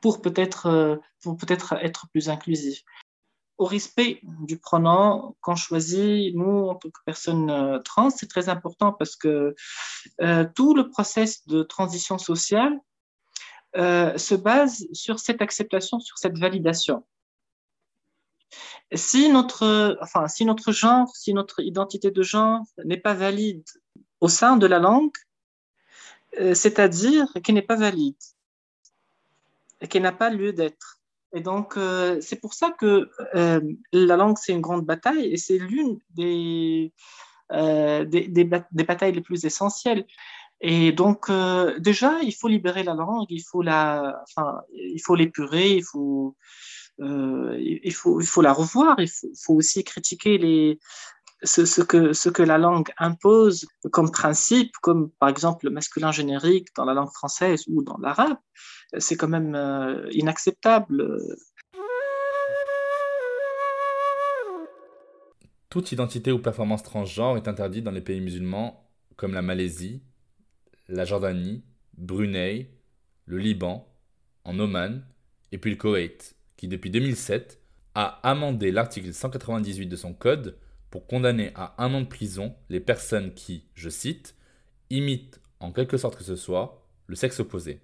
pour, 0.00 0.22
peut-être 0.22 0.66
euh, 0.66 0.96
peut-être 1.22 1.74
être 1.82 2.08
plus 2.10 2.28
inclusif. 2.28 2.82
Au 3.58 3.64
respect 3.64 4.20
du 4.22 4.58
pronom 4.58 5.34
qu'on 5.40 5.56
choisit, 5.56 6.34
nous, 6.34 6.68
en 6.68 6.74
tant 6.74 6.90
que 6.90 7.00
personnes 7.04 7.50
euh, 7.50 7.78
trans, 7.80 8.10
c'est 8.10 8.28
très 8.28 8.48
important 8.48 8.92
parce 8.92 9.16
que 9.16 9.54
tout 10.54 10.74
le 10.74 10.88
process 10.88 11.46
de 11.46 11.62
transition 11.62 12.18
sociale 12.18 12.78
se 13.74 14.34
base 14.34 14.86
sur 14.92 15.18
cette 15.18 15.42
acceptation, 15.42 16.00
sur 16.00 16.16
cette 16.16 16.38
validation. 16.38 17.04
Si 18.94 19.28
notre, 19.30 19.98
enfin, 20.00 20.28
si 20.28 20.44
notre 20.44 20.72
genre, 20.72 21.14
si 21.14 21.34
notre 21.34 21.60
identité 21.60 22.10
de 22.10 22.22
genre 22.22 22.62
n'est 22.84 23.00
pas 23.00 23.14
valide 23.14 23.64
au 24.20 24.28
sein 24.28 24.56
de 24.56 24.66
la 24.66 24.78
langue, 24.78 25.16
euh, 26.40 26.54
c'est-à-dire 26.54 27.26
qu'elle 27.42 27.56
n'est 27.56 27.62
pas 27.62 27.76
valide. 27.76 28.16
qui 29.90 30.00
n'a 30.00 30.12
pas 30.12 30.30
lieu 30.30 30.52
d'être. 30.52 30.96
Et 31.34 31.40
donc, 31.40 31.76
euh, 31.76 32.18
c'est 32.20 32.40
pour 32.40 32.54
ça 32.54 32.70
que 32.70 33.10
euh, 33.34 33.60
la 33.92 34.16
langue, 34.16 34.36
c'est 34.40 34.52
une 34.52 34.60
grande 34.60 34.86
bataille 34.86 35.26
et 35.26 35.36
c'est 35.36 35.58
l'une 35.58 35.98
des, 36.10 36.92
euh, 37.52 38.04
des, 38.06 38.28
des, 38.28 38.44
batailles 38.44 39.12
les 39.12 39.20
plus 39.20 39.44
essentielles. 39.44 40.06
Et 40.62 40.92
donc, 40.92 41.30
déjà, 41.78 42.20
il 42.22 42.34
faut 42.34 42.48
libérer 42.48 42.82
la 42.82 42.94
langue, 42.94 43.26
il 43.28 43.42
faut 43.42 43.60
la, 43.60 44.22
enfin, 44.22 44.62
il 44.72 45.00
faut 45.04 45.14
l'épurer, 45.14 45.72
il 45.76 45.84
faut, 45.84 46.34
il 46.98 47.92
faut, 47.92 48.20
il 48.20 48.26
faut 48.26 48.42
la 48.42 48.52
revoir, 48.52 48.96
il 48.98 49.08
faut, 49.08 49.54
aussi 49.54 49.84
critiquer 49.84 50.78
ce 51.42 52.28
que 52.30 52.42
la 52.42 52.58
langue 52.58 52.88
impose 52.98 53.66
comme 53.92 54.10
principe, 54.10 54.72
comme 54.82 55.10
par 55.18 55.28
exemple 55.28 55.66
le 55.66 55.70
masculin 55.70 56.12
générique 56.12 56.68
dans 56.76 56.84
la 56.84 56.94
langue 56.94 57.12
française 57.12 57.64
ou 57.68 57.82
dans 57.82 57.98
l'arabe. 57.98 58.38
C'est 58.98 59.16
quand 59.16 59.28
même 59.28 59.54
euh, 59.54 60.08
inacceptable. 60.12 61.18
Toute 65.68 65.92
identité 65.92 66.32
ou 66.32 66.38
performance 66.38 66.82
transgenre 66.82 67.36
est 67.36 67.48
interdite 67.48 67.84
dans 67.84 67.90
les 67.90 68.00
pays 68.00 68.20
musulmans 68.20 68.88
comme 69.16 69.34
la 69.34 69.42
Malaisie, 69.42 70.02
la 70.88 71.04
Jordanie, 71.04 71.64
Brunei, 71.98 72.70
le 73.24 73.38
Liban, 73.38 73.86
en 74.44 74.58
Oman 74.58 75.04
et 75.52 75.58
puis 75.58 75.70
le 75.70 75.76
Koweït, 75.76 76.35
qui 76.56 76.68
depuis 76.68 76.90
2007 76.90 77.60
a 77.94 78.20
amendé 78.28 78.70
l'article 78.70 79.12
198 79.12 79.86
de 79.86 79.96
son 79.96 80.12
code 80.12 80.58
pour 80.90 81.06
condamner 81.06 81.50
à 81.54 81.74
un 81.82 81.92
an 81.94 82.00
de 82.00 82.06
prison 82.06 82.54
les 82.68 82.80
personnes 82.80 83.34
qui, 83.34 83.64
je 83.74 83.88
cite, 83.88 84.34
imitent 84.90 85.40
en 85.60 85.72
quelque 85.72 85.96
sorte 85.96 86.16
que 86.16 86.24
ce 86.24 86.36
soit 86.36 86.86
le 87.06 87.16
sexe 87.16 87.40
opposé. 87.40 87.80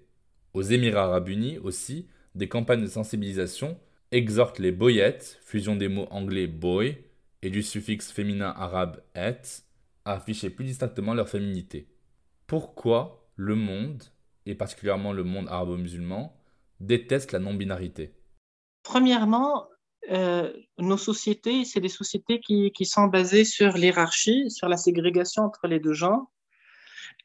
Aux 0.53 0.61
Émirats 0.61 1.05
arabes 1.05 1.29
unis 1.29 1.57
aussi, 1.57 2.07
des 2.35 2.47
campagnes 2.47 2.81
de 2.81 2.87
sensibilisation 2.87 3.79
exhortent 4.11 4.59
les 4.59 4.71
boyettes, 4.71 5.39
fusion 5.43 5.75
des 5.75 5.87
mots 5.87 6.07
anglais 6.11 6.47
boy 6.47 6.97
et 7.41 7.49
du 7.49 7.63
suffixe 7.63 8.11
féminin 8.11 8.53
arabe 8.55 9.01
et, 9.15 9.35
à 10.05 10.13
afficher 10.13 10.49
plus 10.49 10.65
distinctement 10.65 11.13
leur 11.13 11.29
féminité. 11.29 11.87
Pourquoi 12.47 13.27
le 13.35 13.55
monde, 13.55 14.03
et 14.45 14.55
particulièrement 14.55 15.13
le 15.13 15.23
monde 15.23 15.47
arabo-musulman, 15.47 16.35
déteste 16.79 17.31
la 17.31 17.39
non-binarité? 17.39 18.13
Premièrement, 18.83 19.67
euh, 20.11 20.51
nos 20.77 20.97
sociétés, 20.97 21.63
c'est 21.63 21.79
des 21.79 21.89
sociétés 21.89 22.41
qui, 22.41 22.85
sont 22.85 23.05
basées 23.05 23.45
sur 23.45 23.73
l'hierarchie, 23.73 24.51
sur 24.51 24.67
la 24.67 24.77
ségrégation 24.77 25.43
entre 25.43 25.67
les 25.67 25.79
deux 25.79 25.93
genres 25.93 26.25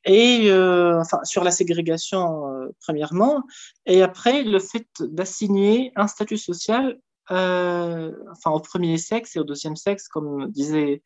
et 0.05 0.51
euh, 0.51 1.01
enfin, 1.01 1.19
sur 1.25 1.43
la 1.43 1.51
ségrégation 1.51 2.49
euh, 2.49 2.69
premièrement, 2.81 3.43
et 3.85 4.03
après 4.03 4.45
le 4.45 4.61
fait 4.61 4.87
d'assigner 5.01 5.93
un 5.97 6.07
statut 6.07 6.37
social 6.37 6.99
enfin, 7.31 8.51
au 8.53 8.61
premier 8.61 8.97
sexe 8.97 9.37
et 9.37 9.41
au 9.41 9.45
deuxième 9.45 9.77
sexe, 9.77 10.09
comme 10.09 10.51
disait 10.51 11.03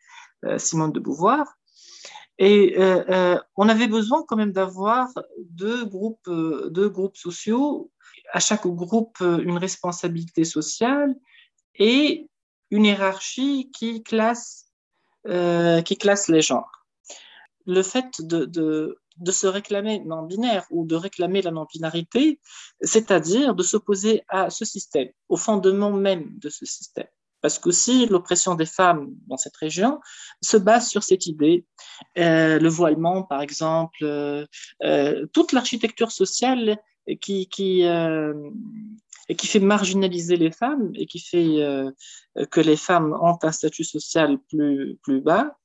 Simone 0.56 0.92
de 0.92 1.00
Beauvoir. 1.00 1.56
Et 2.38 2.76
on 3.56 3.68
avait 3.68 3.88
besoin 3.88 4.24
quand 4.28 4.36
même 4.36 4.52
d'avoir 4.52 5.08
deux 5.40 5.84
groupes, 5.84 6.30
deux 6.30 6.88
groupes 6.88 7.16
sociaux, 7.16 7.90
à 8.32 8.40
chaque 8.40 8.66
groupe 8.66 9.18
une 9.20 9.58
responsabilité 9.58 10.44
sociale 10.44 11.14
et 11.76 12.28
une 12.70 12.86
hiérarchie 12.86 13.70
qui 13.72 14.02
classe, 14.02 14.72
qui 15.24 15.96
classe 15.98 16.28
les 16.28 16.42
genres 16.42 16.82
le 17.66 17.82
fait 17.82 18.20
de, 18.20 18.44
de, 18.44 18.98
de 19.18 19.32
se 19.32 19.46
réclamer 19.46 20.00
non-binaire 20.00 20.66
ou 20.70 20.86
de 20.86 20.96
réclamer 20.96 21.42
la 21.42 21.50
non-binarité, 21.50 22.40
c'est-à-dire 22.80 23.54
de 23.54 23.62
s'opposer 23.62 24.22
à 24.28 24.50
ce 24.50 24.64
système, 24.64 25.08
au 25.28 25.36
fondement 25.36 25.92
même 25.92 26.38
de 26.38 26.48
ce 26.48 26.64
système. 26.64 27.06
Parce 27.40 27.58
que 27.58 27.72
si 27.72 28.06
l'oppression 28.06 28.54
des 28.54 28.66
femmes 28.66 29.08
dans 29.26 29.36
cette 29.36 29.56
région 29.56 30.00
se 30.42 30.56
base 30.56 30.88
sur 30.88 31.02
cette 31.02 31.26
idée, 31.26 31.66
euh, 32.16 32.60
le 32.60 32.68
voilement, 32.68 33.24
par 33.24 33.42
exemple, 33.42 33.98
euh, 34.02 34.46
euh, 34.84 35.26
toute 35.32 35.52
l'architecture 35.52 36.12
sociale 36.12 36.78
qui, 37.20 37.48
qui, 37.48 37.82
et 37.82 39.36
qui 39.36 39.46
fait 39.46 39.60
marginaliser 39.60 40.36
les 40.36 40.50
femmes 40.50 40.90
et 40.94 41.06
qui 41.06 41.20
fait 41.20 41.58
que 42.50 42.60
les 42.60 42.76
femmes 42.76 43.16
ont 43.20 43.38
un 43.42 43.52
statut 43.52 43.84
social 43.84 44.38
plus, 44.48 44.98
plus 45.02 45.20
bas, 45.20 45.56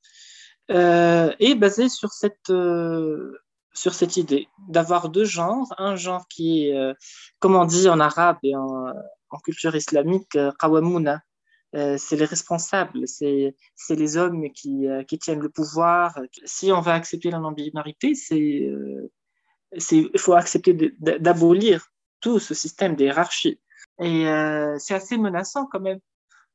euh, 0.70 1.32
est 1.38 1.54
basé 1.54 1.88
sur 1.88 2.12
cette, 2.12 2.50
euh, 2.50 3.32
sur 3.72 3.94
cette 3.94 4.18
idée 4.18 4.48
d'avoir 4.68 5.08
deux 5.08 5.24
genres, 5.24 5.72
un 5.78 5.96
genre 5.96 6.28
qui 6.28 6.66
est, 6.66 6.76
euh, 6.76 6.92
comme 7.38 7.56
on 7.56 7.64
dit 7.64 7.88
en 7.88 8.00
arabe 8.00 8.36
et 8.42 8.54
en, 8.54 8.92
en 9.30 9.38
culture 9.38 9.74
islamique, 9.74 10.36
qawamuna, 10.58 11.22
c'est 11.72 12.16
les 12.16 12.24
responsables, 12.24 13.06
c'est 13.06 13.54
les 13.90 14.16
hommes 14.16 14.50
qui, 14.52 14.86
qui, 15.06 15.18
tiennent 15.18 15.40
le 15.40 15.50
pouvoir. 15.50 16.18
Si 16.44 16.72
on 16.72 16.80
va 16.80 16.94
accepter 16.94 17.30
la 17.30 17.38
non-binarité, 17.38 18.14
c'est 18.14 18.70
il 19.72 20.10
faut 20.18 20.34
accepter 20.34 20.94
d'abolir 20.98 21.88
tout 22.20 22.38
ce 22.38 22.54
système 22.54 22.96
de 22.96 23.04
hiérarchie. 23.04 23.60
Et 24.00 24.24
c'est 24.78 24.94
assez 24.94 25.18
menaçant 25.18 25.66
quand 25.66 25.80
même 25.80 25.98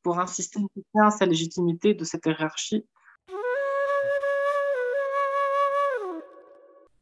pour 0.01 0.19
un 0.19 0.27
système 0.27 0.67
qui 0.73 0.83
tient 0.93 1.11
sa 1.11 1.25
légitimité 1.25 1.93
de 1.93 2.03
cette 2.03 2.25
hiérarchie. 2.25 2.85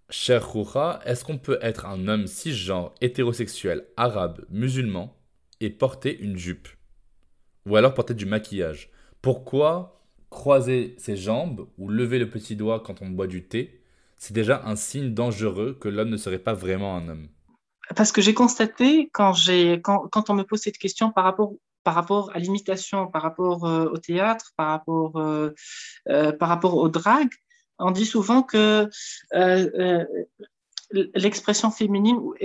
Cher 0.09 0.45
Roura, 0.45 0.99
est-ce 1.05 1.23
qu'on 1.23 1.37
peut 1.37 1.57
être 1.61 1.85
un 1.85 2.07
homme 2.09 2.27
cisgenre, 2.27 2.93
hétérosexuel, 2.99 3.87
arabe, 3.95 4.45
musulman 4.49 5.15
et 5.61 5.69
porter 5.69 6.19
une 6.19 6.37
jupe? 6.37 6.67
Ou 7.65 7.77
alors 7.77 7.93
porter 7.93 8.13
du 8.13 8.25
maquillage. 8.25 8.91
Pourquoi 9.21 10.03
croiser 10.29 10.95
ses 10.97 11.15
jambes 11.15 11.67
ou 11.77 11.89
lever 11.89 12.19
le 12.19 12.29
petit 12.29 12.55
doigt 12.55 12.81
quand 12.81 13.01
on 13.01 13.09
boit 13.09 13.27
du 13.27 13.47
thé 13.47 13.80
C'est 14.21 14.33
déjà 14.33 14.61
un 14.65 14.75
signe 14.75 15.15
dangereux 15.15 15.75
que 15.81 15.89
l'homme 15.89 16.11
ne 16.11 16.15
serait 16.15 16.37
pas 16.37 16.53
vraiment 16.53 16.95
un 16.95 17.09
homme. 17.09 17.27
Parce 17.95 18.11
que 18.11 18.21
j'ai 18.21 18.35
constaté 18.35 19.09
quand, 19.11 19.33
quand, 19.83 20.07
quand, 20.11 20.29
on 20.29 20.35
me 20.35 20.43
pose 20.43 20.61
cette 20.61 20.77
question 20.77 21.11
par 21.11 21.23
rapport 21.23 21.53
par 21.83 21.95
rapport 21.95 22.29
à 22.35 22.37
l'imitation, 22.37 23.07
par 23.07 23.23
rapport 23.23 23.65
euh, 23.65 23.89
au 23.89 23.97
théâtre, 23.97 24.51
par 24.55 24.67
rapport, 24.67 25.17
euh, 25.17 25.49
euh, 26.07 26.31
par 26.31 26.49
rapport 26.49 26.75
au 26.75 26.87
drag, 26.87 27.29
on 27.79 27.89
dit 27.89 28.05
souvent 28.05 28.43
que 28.43 28.87
euh, 29.33 29.69
euh, 29.79 30.05
l'expression 31.15 31.71
féminine 31.71 32.17
ou, 32.17 32.35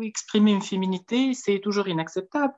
exprimer 0.00 0.52
une 0.52 0.62
féminité, 0.62 1.34
c'est 1.34 1.58
toujours 1.58 1.88
inacceptable. 1.88 2.54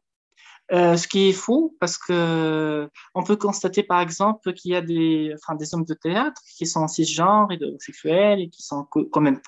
Euh, 0.73 0.97
ce 0.97 1.07
qui 1.07 1.29
est 1.29 1.33
faux, 1.33 1.77
parce 1.81 1.99
que 1.99 2.89
on 3.15 3.23
peut 3.23 3.37
constater 3.37 3.83
par 3.83 4.01
exemple 4.01 4.55
qu'il 4.55 4.73
y 4.73 4.75
a 4.75 4.81
des, 4.81 5.35
enfin, 5.35 5.55
des 5.55 5.75
hommes 5.75 5.85
de 5.85 5.95
théâtre 5.95 6.41
qui 6.57 6.67
sont 6.67 6.89
cisgenres 6.89 7.53
et 7.53 7.59
sexuels 7.79 8.41
et 8.41 8.49
qui 8.49 8.63
sont 8.63 8.85
quand 8.85 9.21
même 9.21 9.41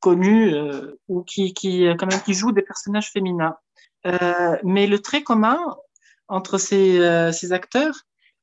connus 0.00 0.54
ou 1.08 1.22
qui, 1.22 1.52
qui, 1.54 1.86
quand 1.98 2.06
même, 2.06 2.20
qui 2.22 2.34
jouent 2.34 2.52
des 2.52 2.62
personnages 2.62 3.10
féminins. 3.10 3.56
mais 4.62 4.86
le 4.86 4.98
trait 5.00 5.22
commun 5.22 5.58
entre 6.28 6.58
ces, 6.58 7.30
ces 7.32 7.52
acteurs, 7.52 7.94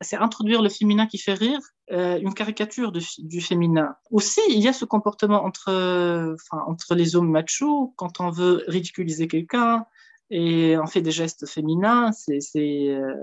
c'est 0.02 0.16
introduire 0.16 0.62
le 0.62 0.70
féminin 0.70 1.08
qui 1.08 1.18
fait 1.18 1.34
rire, 1.34 1.60
euh, 1.92 2.20
une 2.20 2.34
caricature 2.34 2.92
du 2.92 3.42
féminin. 3.42 3.96
Aussi, 4.12 4.40
il 4.50 4.60
y 4.60 4.68
a 4.68 4.74
ce 4.74 4.86
comportement 4.86 5.44
entre, 5.44 6.36
entre 6.52 6.96
les 6.96 7.16
hommes 7.16 7.30
machos, 7.30 7.94
quand 7.98 8.22
on 8.22 8.30
veut 8.30 8.64
ridiculiser 8.68 9.28
quelqu'un 9.28 9.86
et 10.30 10.78
on 10.78 10.88
fait 10.88 11.02
des 11.02 11.12
gestes 11.12 11.48
féminins, 11.48 12.12
c'est 12.12 12.40
euh, 12.66 13.14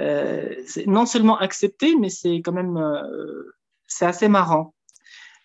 euh, 0.00 0.54
non 0.86 1.06
seulement 1.06 1.38
accepté, 1.38 1.96
mais 1.96 2.08
c'est 2.08 2.36
quand 2.36 2.52
même 2.52 2.76
euh, 2.76 3.52
c'est 3.86 4.06
assez 4.06 4.28
marrant. 4.28 4.74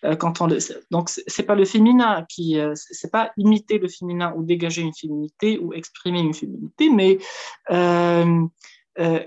Euh, 0.04 0.16
quand 0.16 0.40
on 0.42 0.48
donc 0.90 1.08
c'est 1.08 1.42
pas 1.44 1.54
le 1.54 1.64
féminin 1.64 2.26
qui 2.28 2.58
c'est 2.74 3.10
pas 3.10 3.32
imiter 3.38 3.78
le 3.78 3.88
féminin 3.88 4.34
ou 4.36 4.44
dégager 4.44 4.82
une 4.82 4.94
féminité 4.94 5.58
ou 5.58 5.72
exprimer 5.72 6.20
une 6.20 6.34
féminité 6.34 6.90
mais 6.90 7.18
euh, 8.98 9.20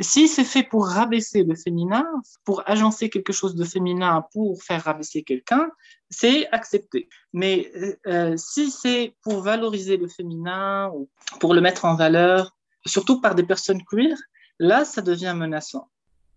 si 0.00 0.28
c'est 0.28 0.44
fait 0.44 0.62
pour 0.62 0.86
rabaisser 0.86 1.42
le 1.42 1.54
féminin, 1.54 2.04
pour 2.44 2.62
agencer 2.66 3.08
quelque 3.08 3.32
chose 3.32 3.54
de 3.54 3.64
féminin 3.64 4.24
pour 4.32 4.62
faire 4.62 4.84
rabaisser 4.84 5.22
quelqu'un, 5.22 5.70
c'est 6.10 6.48
accepté. 6.50 7.08
Mais 7.32 7.70
euh, 7.76 7.96
euh, 8.06 8.34
si 8.36 8.70
c'est 8.70 9.14
pour 9.22 9.40
valoriser 9.40 9.96
le 9.96 10.08
féminin 10.08 10.90
ou 10.94 11.08
pour 11.40 11.54
le 11.54 11.60
mettre 11.60 11.86
en 11.86 11.94
valeur, 11.94 12.54
surtout 12.84 13.20
par 13.20 13.34
des 13.34 13.44
personnes 13.44 13.82
queer, 13.90 14.16
là, 14.58 14.84
ça 14.84 15.00
devient 15.00 15.34
menaçant. 15.36 15.88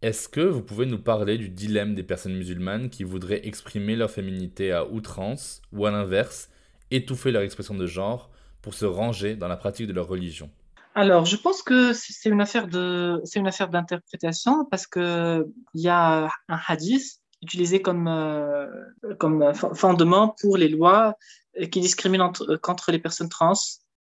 Est-ce 0.02 0.30
que 0.30 0.42
vous 0.42 0.64
pouvez 0.64 0.86
nous 0.86 1.02
parler 1.02 1.38
du 1.38 1.50
dilemme 1.50 1.94
des 1.94 2.04
personnes 2.04 2.36
musulmanes 2.36 2.90
qui 2.90 3.04
voudraient 3.04 3.46
exprimer 3.46 3.96
leur 3.96 4.10
féminité 4.10 4.72
à 4.72 4.88
outrance 4.88 5.62
ou 5.74 5.86
à 5.86 5.92
l'inverse, 5.92 6.50
étouffer 6.90 7.32
leur 7.32 7.44
expression 7.44 7.76
de 7.76 7.86
genre 7.86 8.32
pour 8.62 8.74
se 8.74 8.86
ranger 8.86 9.36
dans 9.36 9.48
la 9.48 9.58
pratique 9.58 9.88
de 9.88 9.94
leur 9.94 10.08
religion? 10.08 10.50
Alors, 10.94 11.26
je 11.26 11.38
pense 11.38 11.62
que 11.62 11.94
c'est 11.94 12.30
une 12.30 12.42
affaire 12.42 12.68
de, 12.68 13.22
c'est 13.24 13.40
une 13.40 13.48
affaire 13.48 13.70
d'interprétation 13.70 14.66
parce 14.66 14.88
que 14.88 15.48
il 15.74 15.82
y 15.82 15.88
a 15.88 16.30
un 16.50 16.60
hadith 16.68 17.22
utilisé 17.42 17.82
comme 17.82 18.08
euh, 18.08 18.68
comme 19.18 19.54
fondement 19.54 20.36
pour 20.42 20.58
les 20.58 20.68
lois 20.68 21.16
qui 21.72 21.80
discriminent 21.80 22.32
contre 22.62 22.92
les 22.92 23.00
personnes 23.00 23.30
trans 23.30 23.54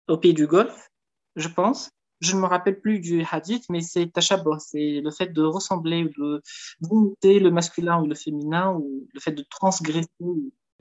au 0.08 0.18
pays 0.18 0.34
du 0.34 0.48
Golfe, 0.48 0.90
je 1.36 1.48
pense. 1.48 1.90
Je 2.20 2.36
ne 2.36 2.42
me 2.42 2.48
rappelle 2.48 2.80
plus 2.80 3.00
du 3.00 3.24
hadith, 3.30 3.66
mais 3.70 3.82
c'est 3.82 4.08
tashabah, 4.08 4.58
c'est 4.60 5.02
le 5.02 5.12
fait 5.12 5.28
de 5.34 5.44
ressembler, 5.44 6.06
de 6.18 6.42
d'imiter 6.82 7.40
le 7.40 7.52
masculin 7.52 8.02
ou 8.02 8.08
le 8.08 8.16
féminin, 8.16 8.74
ou 8.74 9.08
le 9.14 9.20
fait 9.20 9.34
de 9.34 9.44
transgresser. 9.50 10.10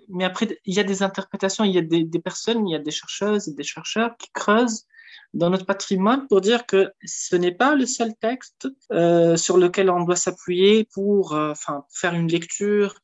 Mais 0.08 0.24
après, 0.24 0.58
il 0.64 0.74
y 0.74 0.80
a 0.80 0.84
des 0.84 1.02
interprétations, 1.02 1.64
il 1.64 1.74
y 1.74 1.78
a 1.78 1.82
des, 1.82 2.04
des 2.04 2.20
personnes, 2.20 2.66
il 2.68 2.72
y 2.72 2.76
a 2.76 2.78
des 2.78 2.90
chercheuses 2.90 3.48
et 3.48 3.54
des 3.54 3.64
chercheurs 3.64 4.16
qui 4.18 4.30
creusent 4.32 4.86
dans 5.36 5.50
notre 5.50 5.66
patrimoine 5.66 6.26
pour 6.28 6.40
dire 6.40 6.66
que 6.66 6.92
ce 7.04 7.36
n'est 7.36 7.54
pas 7.54 7.74
le 7.74 7.86
seul 7.86 8.14
texte 8.16 8.68
euh, 8.90 9.36
sur 9.36 9.58
lequel 9.58 9.90
on 9.90 10.02
doit 10.04 10.16
s'appuyer 10.16 10.88
pour, 10.92 11.34
euh, 11.34 11.50
enfin, 11.50 11.84
faire 11.90 12.14
une 12.14 12.28
lecture, 12.28 12.94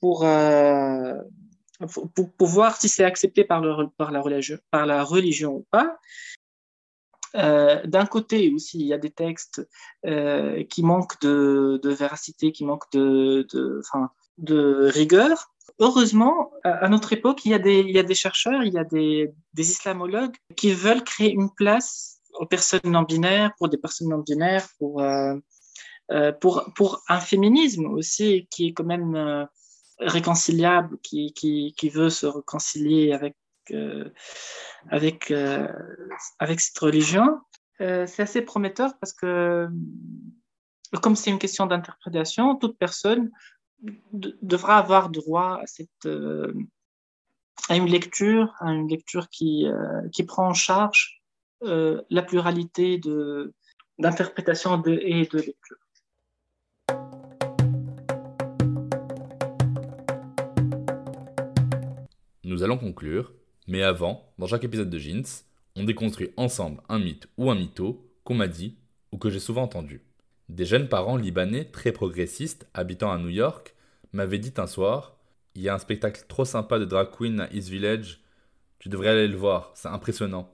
pour, 0.00 0.24
euh, 0.24 1.14
pour, 1.92 2.32
pour, 2.36 2.46
voir 2.46 2.76
si 2.76 2.88
c'est 2.88 3.04
accepté 3.04 3.44
par, 3.44 3.60
le, 3.62 3.88
par, 3.96 4.10
la 4.12 4.20
religion, 4.20 4.58
par 4.70 4.86
la 4.86 5.02
religion 5.02 5.52
ou 5.54 5.66
pas. 5.70 5.98
D'un 7.32 8.06
côté 8.06 8.52
aussi, 8.52 8.80
il 8.80 8.86
y 8.86 8.92
a 8.92 8.98
des 8.98 9.10
textes 9.10 9.66
qui 10.02 10.82
manquent 10.82 11.20
de, 11.22 11.80
de, 11.82 11.90
véracité, 11.90 12.50
qui 12.50 12.64
manquent 12.64 12.90
de, 12.92 13.46
de, 13.52 13.80
de 14.38 14.90
rigueur. 14.92 15.52
Heureusement, 15.78 16.50
à 16.64 16.88
notre 16.88 17.12
époque, 17.12 17.44
il 17.44 17.52
y 17.52 17.54
a 17.54 17.58
des, 17.58 18.14
chercheurs, 18.14 18.64
il 18.64 18.72
y 18.72 18.78
a 18.78 18.84
des, 18.84 19.32
islamologues 19.56 20.36
qui 20.56 20.72
veulent 20.72 21.04
créer 21.04 21.32
une 21.32 21.50
place 21.50 22.20
aux 22.34 22.46
personnes 22.46 22.80
non 22.84 23.02
binaires, 23.02 23.52
pour 23.58 23.68
des 23.68 23.78
personnes 23.78 24.08
non 24.08 24.18
binaires, 24.18 24.66
pour, 24.78 25.02
euh, 25.02 25.34
euh 26.12 26.32
un 27.08 27.20
féminisme 27.20 27.86
aussi 27.86 28.48
qui 28.50 28.68
est 28.68 28.72
quand 28.72 28.84
même 28.84 29.14
euh, 29.14 29.44
réconciliable, 29.98 30.98
qui, 31.02 31.72
veut 31.92 32.10
se 32.10 32.26
réconcilier 32.26 33.12
avec 33.12 33.36
cette 36.58 36.78
religion. 36.78 37.38
C'est 37.78 38.20
assez 38.20 38.42
prometteur 38.42 38.92
parce 39.00 39.12
que, 39.12 39.68
comme 41.02 41.16
c'est 41.16 41.30
une 41.30 41.38
question 41.38 41.66
d'interprétation, 41.66 42.56
toute 42.56 42.78
personne 42.78 43.30
devra 44.12 44.78
avoir 44.78 45.10
droit 45.10 45.60
à, 45.62 45.66
cette, 45.66 46.06
à 47.68 47.76
une 47.76 47.86
lecture, 47.86 48.54
à 48.60 48.72
une 48.72 48.88
lecture 48.88 49.28
qui, 49.28 49.66
qui 50.12 50.24
prend 50.24 50.48
en 50.48 50.54
charge 50.54 51.22
la 51.62 52.22
pluralité 52.22 52.98
de, 52.98 53.54
d'interprétation 53.98 54.78
de, 54.78 54.92
et 55.02 55.26
de 55.26 55.38
lecture. 55.38 55.76
Nous 62.44 62.62
allons 62.62 62.78
conclure 62.78 63.32
mais 63.70 63.84
avant, 63.84 64.32
dans 64.36 64.48
chaque 64.48 64.64
épisode 64.64 64.90
de 64.90 64.98
Jeans, 64.98 65.44
on 65.76 65.84
déconstruit 65.84 66.32
ensemble 66.36 66.82
un 66.88 66.98
mythe 66.98 67.28
ou 67.36 67.52
un 67.52 67.54
mytho 67.54 68.04
qu'on 68.24 68.34
m'a 68.34 68.48
dit 68.48 68.74
ou 69.12 69.16
que 69.16 69.30
j'ai 69.30 69.38
souvent 69.38 69.62
entendu. 69.62 70.02
Des 70.50 70.64
jeunes 70.64 70.88
parents 70.88 71.16
libanais 71.16 71.64
très 71.64 71.92
progressistes 71.92 72.66
habitant 72.74 73.12
à 73.12 73.18
New 73.18 73.28
York 73.28 73.76
m'avaient 74.12 74.40
dit 74.40 74.52
un 74.56 74.66
soir 74.66 75.16
Il 75.54 75.62
y 75.62 75.68
a 75.68 75.74
un 75.74 75.78
spectacle 75.78 76.24
trop 76.26 76.44
sympa 76.44 76.80
de 76.80 76.84
drag 76.84 77.10
queen 77.16 77.38
à 77.38 77.52
East 77.52 77.68
Village, 77.68 78.20
tu 78.80 78.88
devrais 78.88 79.10
aller 79.10 79.28
le 79.28 79.36
voir, 79.36 79.70
c'est 79.74 79.86
impressionnant. 79.86 80.52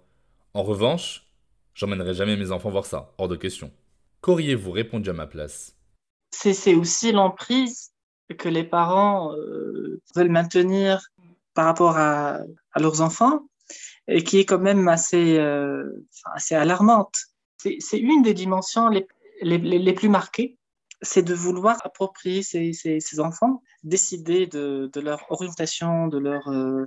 En 0.52 0.64
revanche, 0.64 1.26
j'emmènerai 1.72 2.12
jamais 2.12 2.36
mes 2.36 2.50
enfants 2.52 2.68
voir 2.68 2.84
ça, 2.84 3.14
hors 3.16 3.28
de 3.28 3.36
question. 3.36 3.72
Qu'auriez-vous 4.20 4.70
répondu 4.70 5.08
à 5.08 5.14
ma 5.14 5.26
place? 5.26 5.74
C'est 6.30 6.74
aussi 6.74 7.10
l'emprise 7.10 7.92
que 8.36 8.50
les 8.50 8.64
parents 8.64 9.32
euh, 9.32 10.02
veulent 10.14 10.28
maintenir 10.28 11.06
par 11.54 11.64
rapport 11.64 11.96
à, 11.96 12.40
leurs 12.78 13.00
enfants 13.00 13.48
et 14.08 14.22
qui 14.22 14.40
est 14.40 14.44
quand 14.44 14.58
même 14.58 14.88
assez, 14.88 15.38
euh, 15.38 16.04
assez 16.34 16.54
alarmante. 16.54 17.16
C'est 17.56 17.98
une 17.98 18.22
des 18.22 18.34
dimensions 18.34 18.88
les, 18.90 19.06
les, 19.42 19.92
plus 19.92 20.08
marquées, 20.08 20.58
c'est 21.02 21.22
de 21.22 21.34
vouloir 21.34 21.76
approprier 21.84 22.42
ces, 22.42 23.20
enfants, 23.20 23.62
décider 23.82 24.46
de, 24.46 24.90
leur 25.00 25.30
orientation, 25.30 26.08
de 26.08 26.18
leur, 26.18 26.48
euh, 26.48 26.86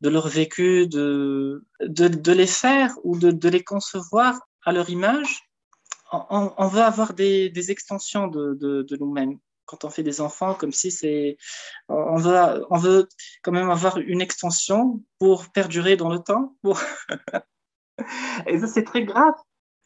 de 0.00 0.08
leur 0.08 0.28
vécu, 0.28 0.86
de, 0.86 1.64
de, 1.80 2.32
les 2.32 2.46
faire 2.46 2.94
ou 3.04 3.18
de, 3.18 3.48
les 3.48 3.62
concevoir 3.62 4.40
à 4.64 4.72
leur 4.72 4.88
image. 4.90 5.42
On, 6.12 6.66
veut 6.66 6.82
avoir 6.82 7.14
des, 7.14 7.70
extensions 7.70 8.26
de, 8.28 8.96
nous-mêmes 8.98 9.38
quand 9.66 9.84
on 9.84 9.90
fait 9.90 10.02
des 10.02 10.20
enfants, 10.20 10.54
comme 10.54 10.72
si 10.72 10.90
c'est, 10.90 11.36
on 11.88 12.16
veut, 12.16 12.66
on 12.70 12.76
veut 12.76 13.06
quand 13.44 13.52
même 13.52 13.70
avoir 13.70 13.98
une 13.98 14.20
extension 14.20 15.00
pour 15.20 15.52
perdurer 15.52 15.96
dans 15.96 16.08
le 16.08 16.18
temps. 16.18 16.56
Et 18.48 18.58
ça, 18.58 18.66
c'est 18.66 18.82
très 18.82 19.04
grave. 19.04 19.34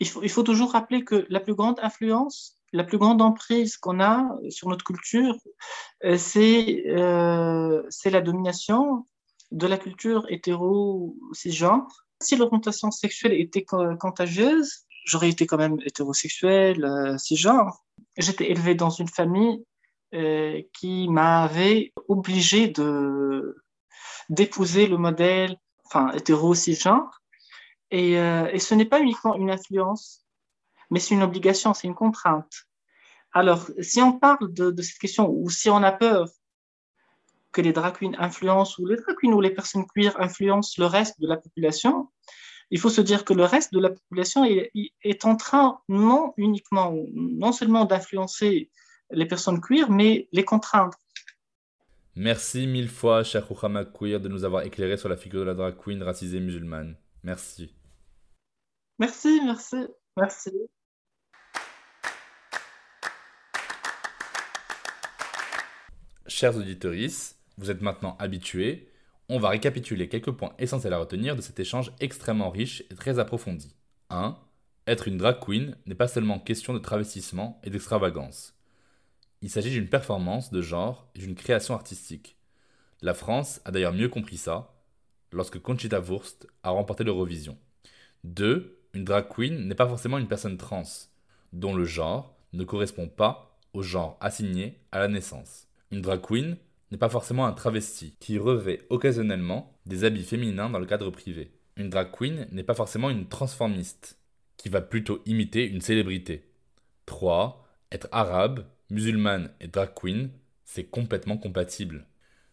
Il 0.01 0.09
faut, 0.09 0.43
toujours 0.43 0.73
rappeler 0.73 1.05
que 1.05 1.25
la 1.29 1.41
plus 1.41 1.55
grande 1.55 1.79
influence, 1.81 2.59
la 2.73 2.83
plus 2.83 2.99
grande 2.99 3.23
emprise 3.23 3.77
qu'on 3.77 4.01
a 4.01 4.29
sur 4.51 4.69
notre 4.69 4.85
culture, 4.85 5.37
euh, 6.05 6.19
c'est 6.19 6.85
euh, 6.89 7.83
c'est 7.91 8.11
la 8.11 8.21
domination 8.21 9.07
de 9.53 9.67
la 9.69 9.79
culture 9.79 10.27
hétéro-cisgenre. 10.29 11.87
Si 12.21 12.37
l'orientation 12.37 12.91
sexuelle 12.91 13.35
était 13.35 13.65
contagieuse, 13.65 14.87
j'aurais 15.05 15.29
été 15.29 15.47
quand 15.47 15.59
même 15.59 15.79
hétérosexuel, 15.85 16.85
euh, 16.85 17.17
cisgenre. 17.17 17.85
J'étais 18.17 18.51
élevé 18.51 18.75
dans 18.75 18.91
une 18.91 19.09
famille 19.09 19.65
qui 20.73 21.09
m'avait 21.09 21.93
obligé 22.07 22.69
de 22.69 23.57
d'épouser 24.29 24.87
le 24.87 24.97
modèle 24.97 25.59
enfin 25.87 26.13
hétéro 26.13 26.55
cisgenre 26.55 27.21
et, 27.95 28.19
euh, 28.19 28.49
et 28.53 28.59
ce 28.59 28.75
n'est 28.75 28.85
pas 28.85 29.01
uniquement 29.01 29.35
une 29.37 29.51
influence 29.51 30.25
mais 30.91 31.01
c'est 31.01 31.15
une 31.15 31.23
obligation 31.23 31.75
c'est 31.75 31.87
une 31.87 31.95
contrainte 31.95 32.55
alors 33.33 33.71
si 33.81 34.01
on 34.01 34.19
parle 34.19 34.53
de, 34.53 34.83
cette 34.83 34.99
question 34.99 35.31
ou 35.31 35.49
si 35.51 35.71
on 35.71 35.83
a 35.83 35.93
peur 35.93 36.29
que 37.53 37.61
les 37.61 37.73
drag 37.73 37.95
queens 37.99 38.17
influencent 38.19 38.75
ou 38.81 38.87
les 38.87 38.97
drag 38.97 39.17
queens 39.21 39.33
ou 39.33 39.41
les 39.41 39.51
personnes 39.51 39.87
queer 39.95 40.13
influencent 40.21 40.75
le 40.79 40.87
reste 40.87 41.21
de 41.21 41.29
la 41.29 41.37
population 41.37 42.11
il 42.71 42.81
faut 42.81 42.91
se 42.91 43.01
dire 43.01 43.25
que 43.25 43.35
le 43.35 43.45
reste 43.45 43.73
de 43.73 43.81
la 43.81 43.91
population 43.91 44.45
est, 44.45 45.25
en 45.25 45.37
train 45.37 45.79
non 45.89 46.33
uniquement 46.37 46.95
non 47.15 47.53
seulement 47.53 47.85
d'influencer 47.85 48.71
les 49.11 49.27
personnes 49.27 49.61
queer, 49.61 49.91
mais 49.91 50.29
les 50.33 50.45
contraindre. 50.45 50.97
Merci 52.17 52.67
mille 52.67 52.89
fois, 52.89 53.23
cher 53.23 53.51
Ouhama 53.51 53.85
Queer, 53.85 54.19
de 54.19 54.29
nous 54.29 54.45
avoir 54.45 54.63
éclairé 54.63 54.97
sur 54.97 55.09
la 55.09 55.17
figure 55.17 55.41
de 55.41 55.47
la 55.47 55.55
drag 55.55 55.77
queen 55.77 56.03
racisée 56.03 56.41
musulmane. 56.41 56.97
Merci. 57.23 57.75
Merci, 59.01 59.41
merci, 59.45 59.77
merci. 60.17 60.51
Chers 66.29 66.57
auditeurs, 66.57 66.95
vous 67.59 67.71
êtes 67.71 67.83
maintenant 67.83 68.17
habitués. 68.21 68.93
On 69.29 69.41
va 69.41 69.49
récapituler 69.49 70.09
quelques 70.09 70.31
points 70.31 70.55
essentiels 70.59 70.93
à 70.93 70.99
retenir 70.99 71.35
de 71.35 71.41
cet 71.41 71.59
échange 71.59 71.93
extrêmement 71.99 72.51
riche 72.51 72.85
et 72.91 72.95
très 72.95 73.19
approfondi. 73.19 73.75
1. 74.11 74.39
Être 74.87 75.09
une 75.09 75.19
drag 75.19 75.41
queen 75.41 75.77
n'est 75.87 75.95
pas 75.97 76.09
seulement 76.09 76.39
question 76.39 76.73
de 76.73 76.79
travestissement 76.79 77.61
et 77.65 77.71
d'extravagance. 77.71 78.55
Il 79.43 79.51
s'agit 79.51 79.71
d'une 79.71 79.89
performance 79.89 80.53
de 80.53 80.63
genre 80.63 81.11
et 81.17 81.19
d'une 81.19 81.35
création 81.35 81.75
artistique. 81.75 82.37
La 83.03 83.13
France 83.13 83.61
a 83.65 83.73
d'ailleurs 83.73 83.93
mieux 83.93 84.09
compris 84.09 84.37
ça 84.37 84.73
lorsque 85.33 85.59
Conchita 85.59 86.01
Wurst 86.01 86.47
a 86.63 86.71
remporté 86.71 87.03
l'Eurovision. 87.03 87.59
2. 88.25 88.74
Une 88.95 89.05
drag 89.05 89.27
queen 89.29 89.67
n'est 89.67 89.75
pas 89.75 89.89
forcément 89.89 90.19
une 90.19 90.29
personne 90.29 90.57
trans, 90.57 90.85
dont 91.53 91.75
le 91.75 91.85
genre 91.85 92.37
ne 92.53 92.63
correspond 92.63 93.09
pas 93.09 93.59
au 93.73 93.83
genre 93.83 94.17
assigné 94.21 94.79
à 94.93 95.01
la 95.01 95.09
naissance. 95.09 95.67
Une 95.91 96.01
drag 96.01 96.21
queen 96.21 96.57
n'est 96.93 96.99
pas 96.99 97.09
forcément 97.09 97.45
un 97.45 97.53
travesti 97.53 98.15
qui 98.21 98.39
revêt 98.39 98.83
occasionnellement 98.91 99.77
des 99.85 100.05
habits 100.05 100.23
féminins 100.23 100.71
dans 100.71 100.79
le 100.79 100.87
cadre 100.87 101.11
privé. 101.11 101.51
Une 101.77 101.91
drag 101.91 102.13
queen 102.13 102.47
n'est 102.53 102.63
pas 102.63 102.75
forcément 102.75 103.11
une 103.11 103.27
transformiste 103.27 104.17
qui 104.57 104.69
va 104.69 104.81
plutôt 104.81 105.21
imiter 105.27 105.67
une 105.67 105.81
célébrité. 105.81 106.49
3. 107.07 107.67
Être 107.91 108.09
arabe 108.13 108.65
musulmane 108.91 109.51
et 109.61 109.67
drag 109.67 109.93
queen, 109.93 110.31
c'est 110.65 110.85
complètement 110.85 111.37
compatible. 111.37 112.07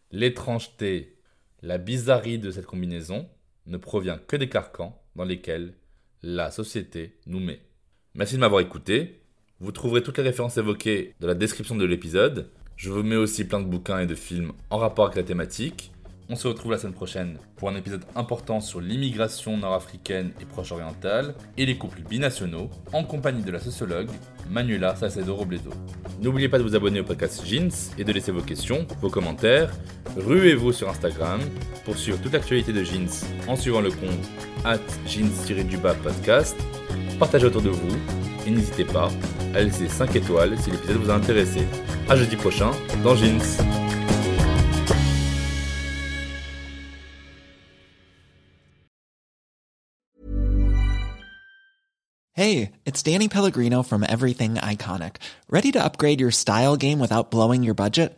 L'étrangeté, 0.09 1.19
la 1.61 1.77
bizarrerie 1.77 2.39
de 2.39 2.49
cette 2.49 2.65
combinaison 2.65 3.29
ne 3.67 3.77
provient 3.77 4.17
que 4.17 4.35
des 4.35 4.49
carcans 4.49 4.99
dans 5.15 5.23
lesquels 5.23 5.75
la 6.23 6.51
société 6.51 7.17
nous 7.25 7.39
met. 7.39 7.61
Merci 8.13 8.35
de 8.35 8.39
m'avoir 8.39 8.61
écouté. 8.61 9.21
Vous 9.59 9.71
trouverez 9.71 10.03
toutes 10.03 10.17
les 10.17 10.23
références 10.23 10.57
évoquées 10.57 11.15
dans 11.19 11.27
la 11.27 11.33
description 11.33 11.75
de 11.75 11.85
l'épisode. 11.85 12.49
Je 12.75 12.89
vous 12.91 13.03
mets 13.03 13.15
aussi 13.15 13.45
plein 13.45 13.59
de 13.59 13.65
bouquins 13.65 13.99
et 13.99 14.05
de 14.05 14.15
films 14.15 14.53
en 14.69 14.77
rapport 14.77 15.05
avec 15.05 15.17
la 15.17 15.23
thématique. 15.23 15.91
On 16.29 16.35
se 16.35 16.47
retrouve 16.47 16.71
la 16.71 16.77
semaine 16.77 16.93
prochaine 16.93 17.37
pour 17.57 17.69
un 17.69 17.75
épisode 17.75 18.05
important 18.15 18.61
sur 18.61 18.79
l'immigration 18.79 19.57
nord-africaine 19.57 20.31
et 20.39 20.45
proche-orientale 20.45 21.35
et 21.57 21.65
les 21.65 21.77
couples 21.77 22.01
binationaux 22.01 22.69
en 22.93 23.03
compagnie 23.03 23.43
de 23.43 23.51
la 23.51 23.59
sociologue 23.59 24.09
Manuela 24.49 24.95
Salcedo 24.95 25.35
Robledo. 25.35 25.71
N'oubliez 26.21 26.47
pas 26.47 26.57
de 26.57 26.63
vous 26.63 26.75
abonner 26.75 27.01
au 27.01 27.03
podcast 27.03 27.45
Jeans 27.45 27.71
et 27.97 28.03
de 28.03 28.13
laisser 28.13 28.31
vos 28.31 28.41
questions, 28.41 28.87
vos 29.01 29.09
commentaires. 29.09 29.73
Ruez-vous 30.17 30.73
sur 30.73 30.89
Instagram 30.89 31.39
pour 31.85 31.97
suivre 31.97 32.19
toute 32.21 32.33
l'actualité 32.33 32.73
de 32.73 32.83
Jeans 32.83 33.07
en 33.47 33.55
suivant 33.55 33.79
le 33.79 33.91
compte 33.91 34.27
at 34.65 34.77
jeans-du-bas 35.07 35.95
podcast. 35.95 36.57
Partagez 37.17 37.45
autour 37.45 37.61
de 37.61 37.69
vous 37.69 37.95
et 38.45 38.51
n'hésitez 38.51 38.83
pas 38.83 39.09
à 39.55 39.61
laisser 39.61 39.87
5 39.87 40.15
étoiles 40.15 40.57
si 40.59 40.71
l'épisode 40.71 40.97
vous 40.97 41.09
a 41.09 41.13
intéressé. 41.13 41.61
A 42.09 42.15
jeudi 42.17 42.35
prochain 42.35 42.71
dans 43.03 43.15
Jeans. 43.15 43.39
Hey, 52.33 52.71
it's 52.85 53.03
Danny 53.03 53.29
Pellegrino 53.29 53.83
from 53.83 54.03
Everything 54.03 54.55
Iconic. 54.55 55.17
Ready 55.49 55.71
to 55.73 55.83
upgrade 55.83 56.19
your 56.19 56.31
style 56.31 56.75
game 56.75 56.99
without 56.99 57.29
blowing 57.29 57.61
your 57.61 57.75
budget? 57.75 58.17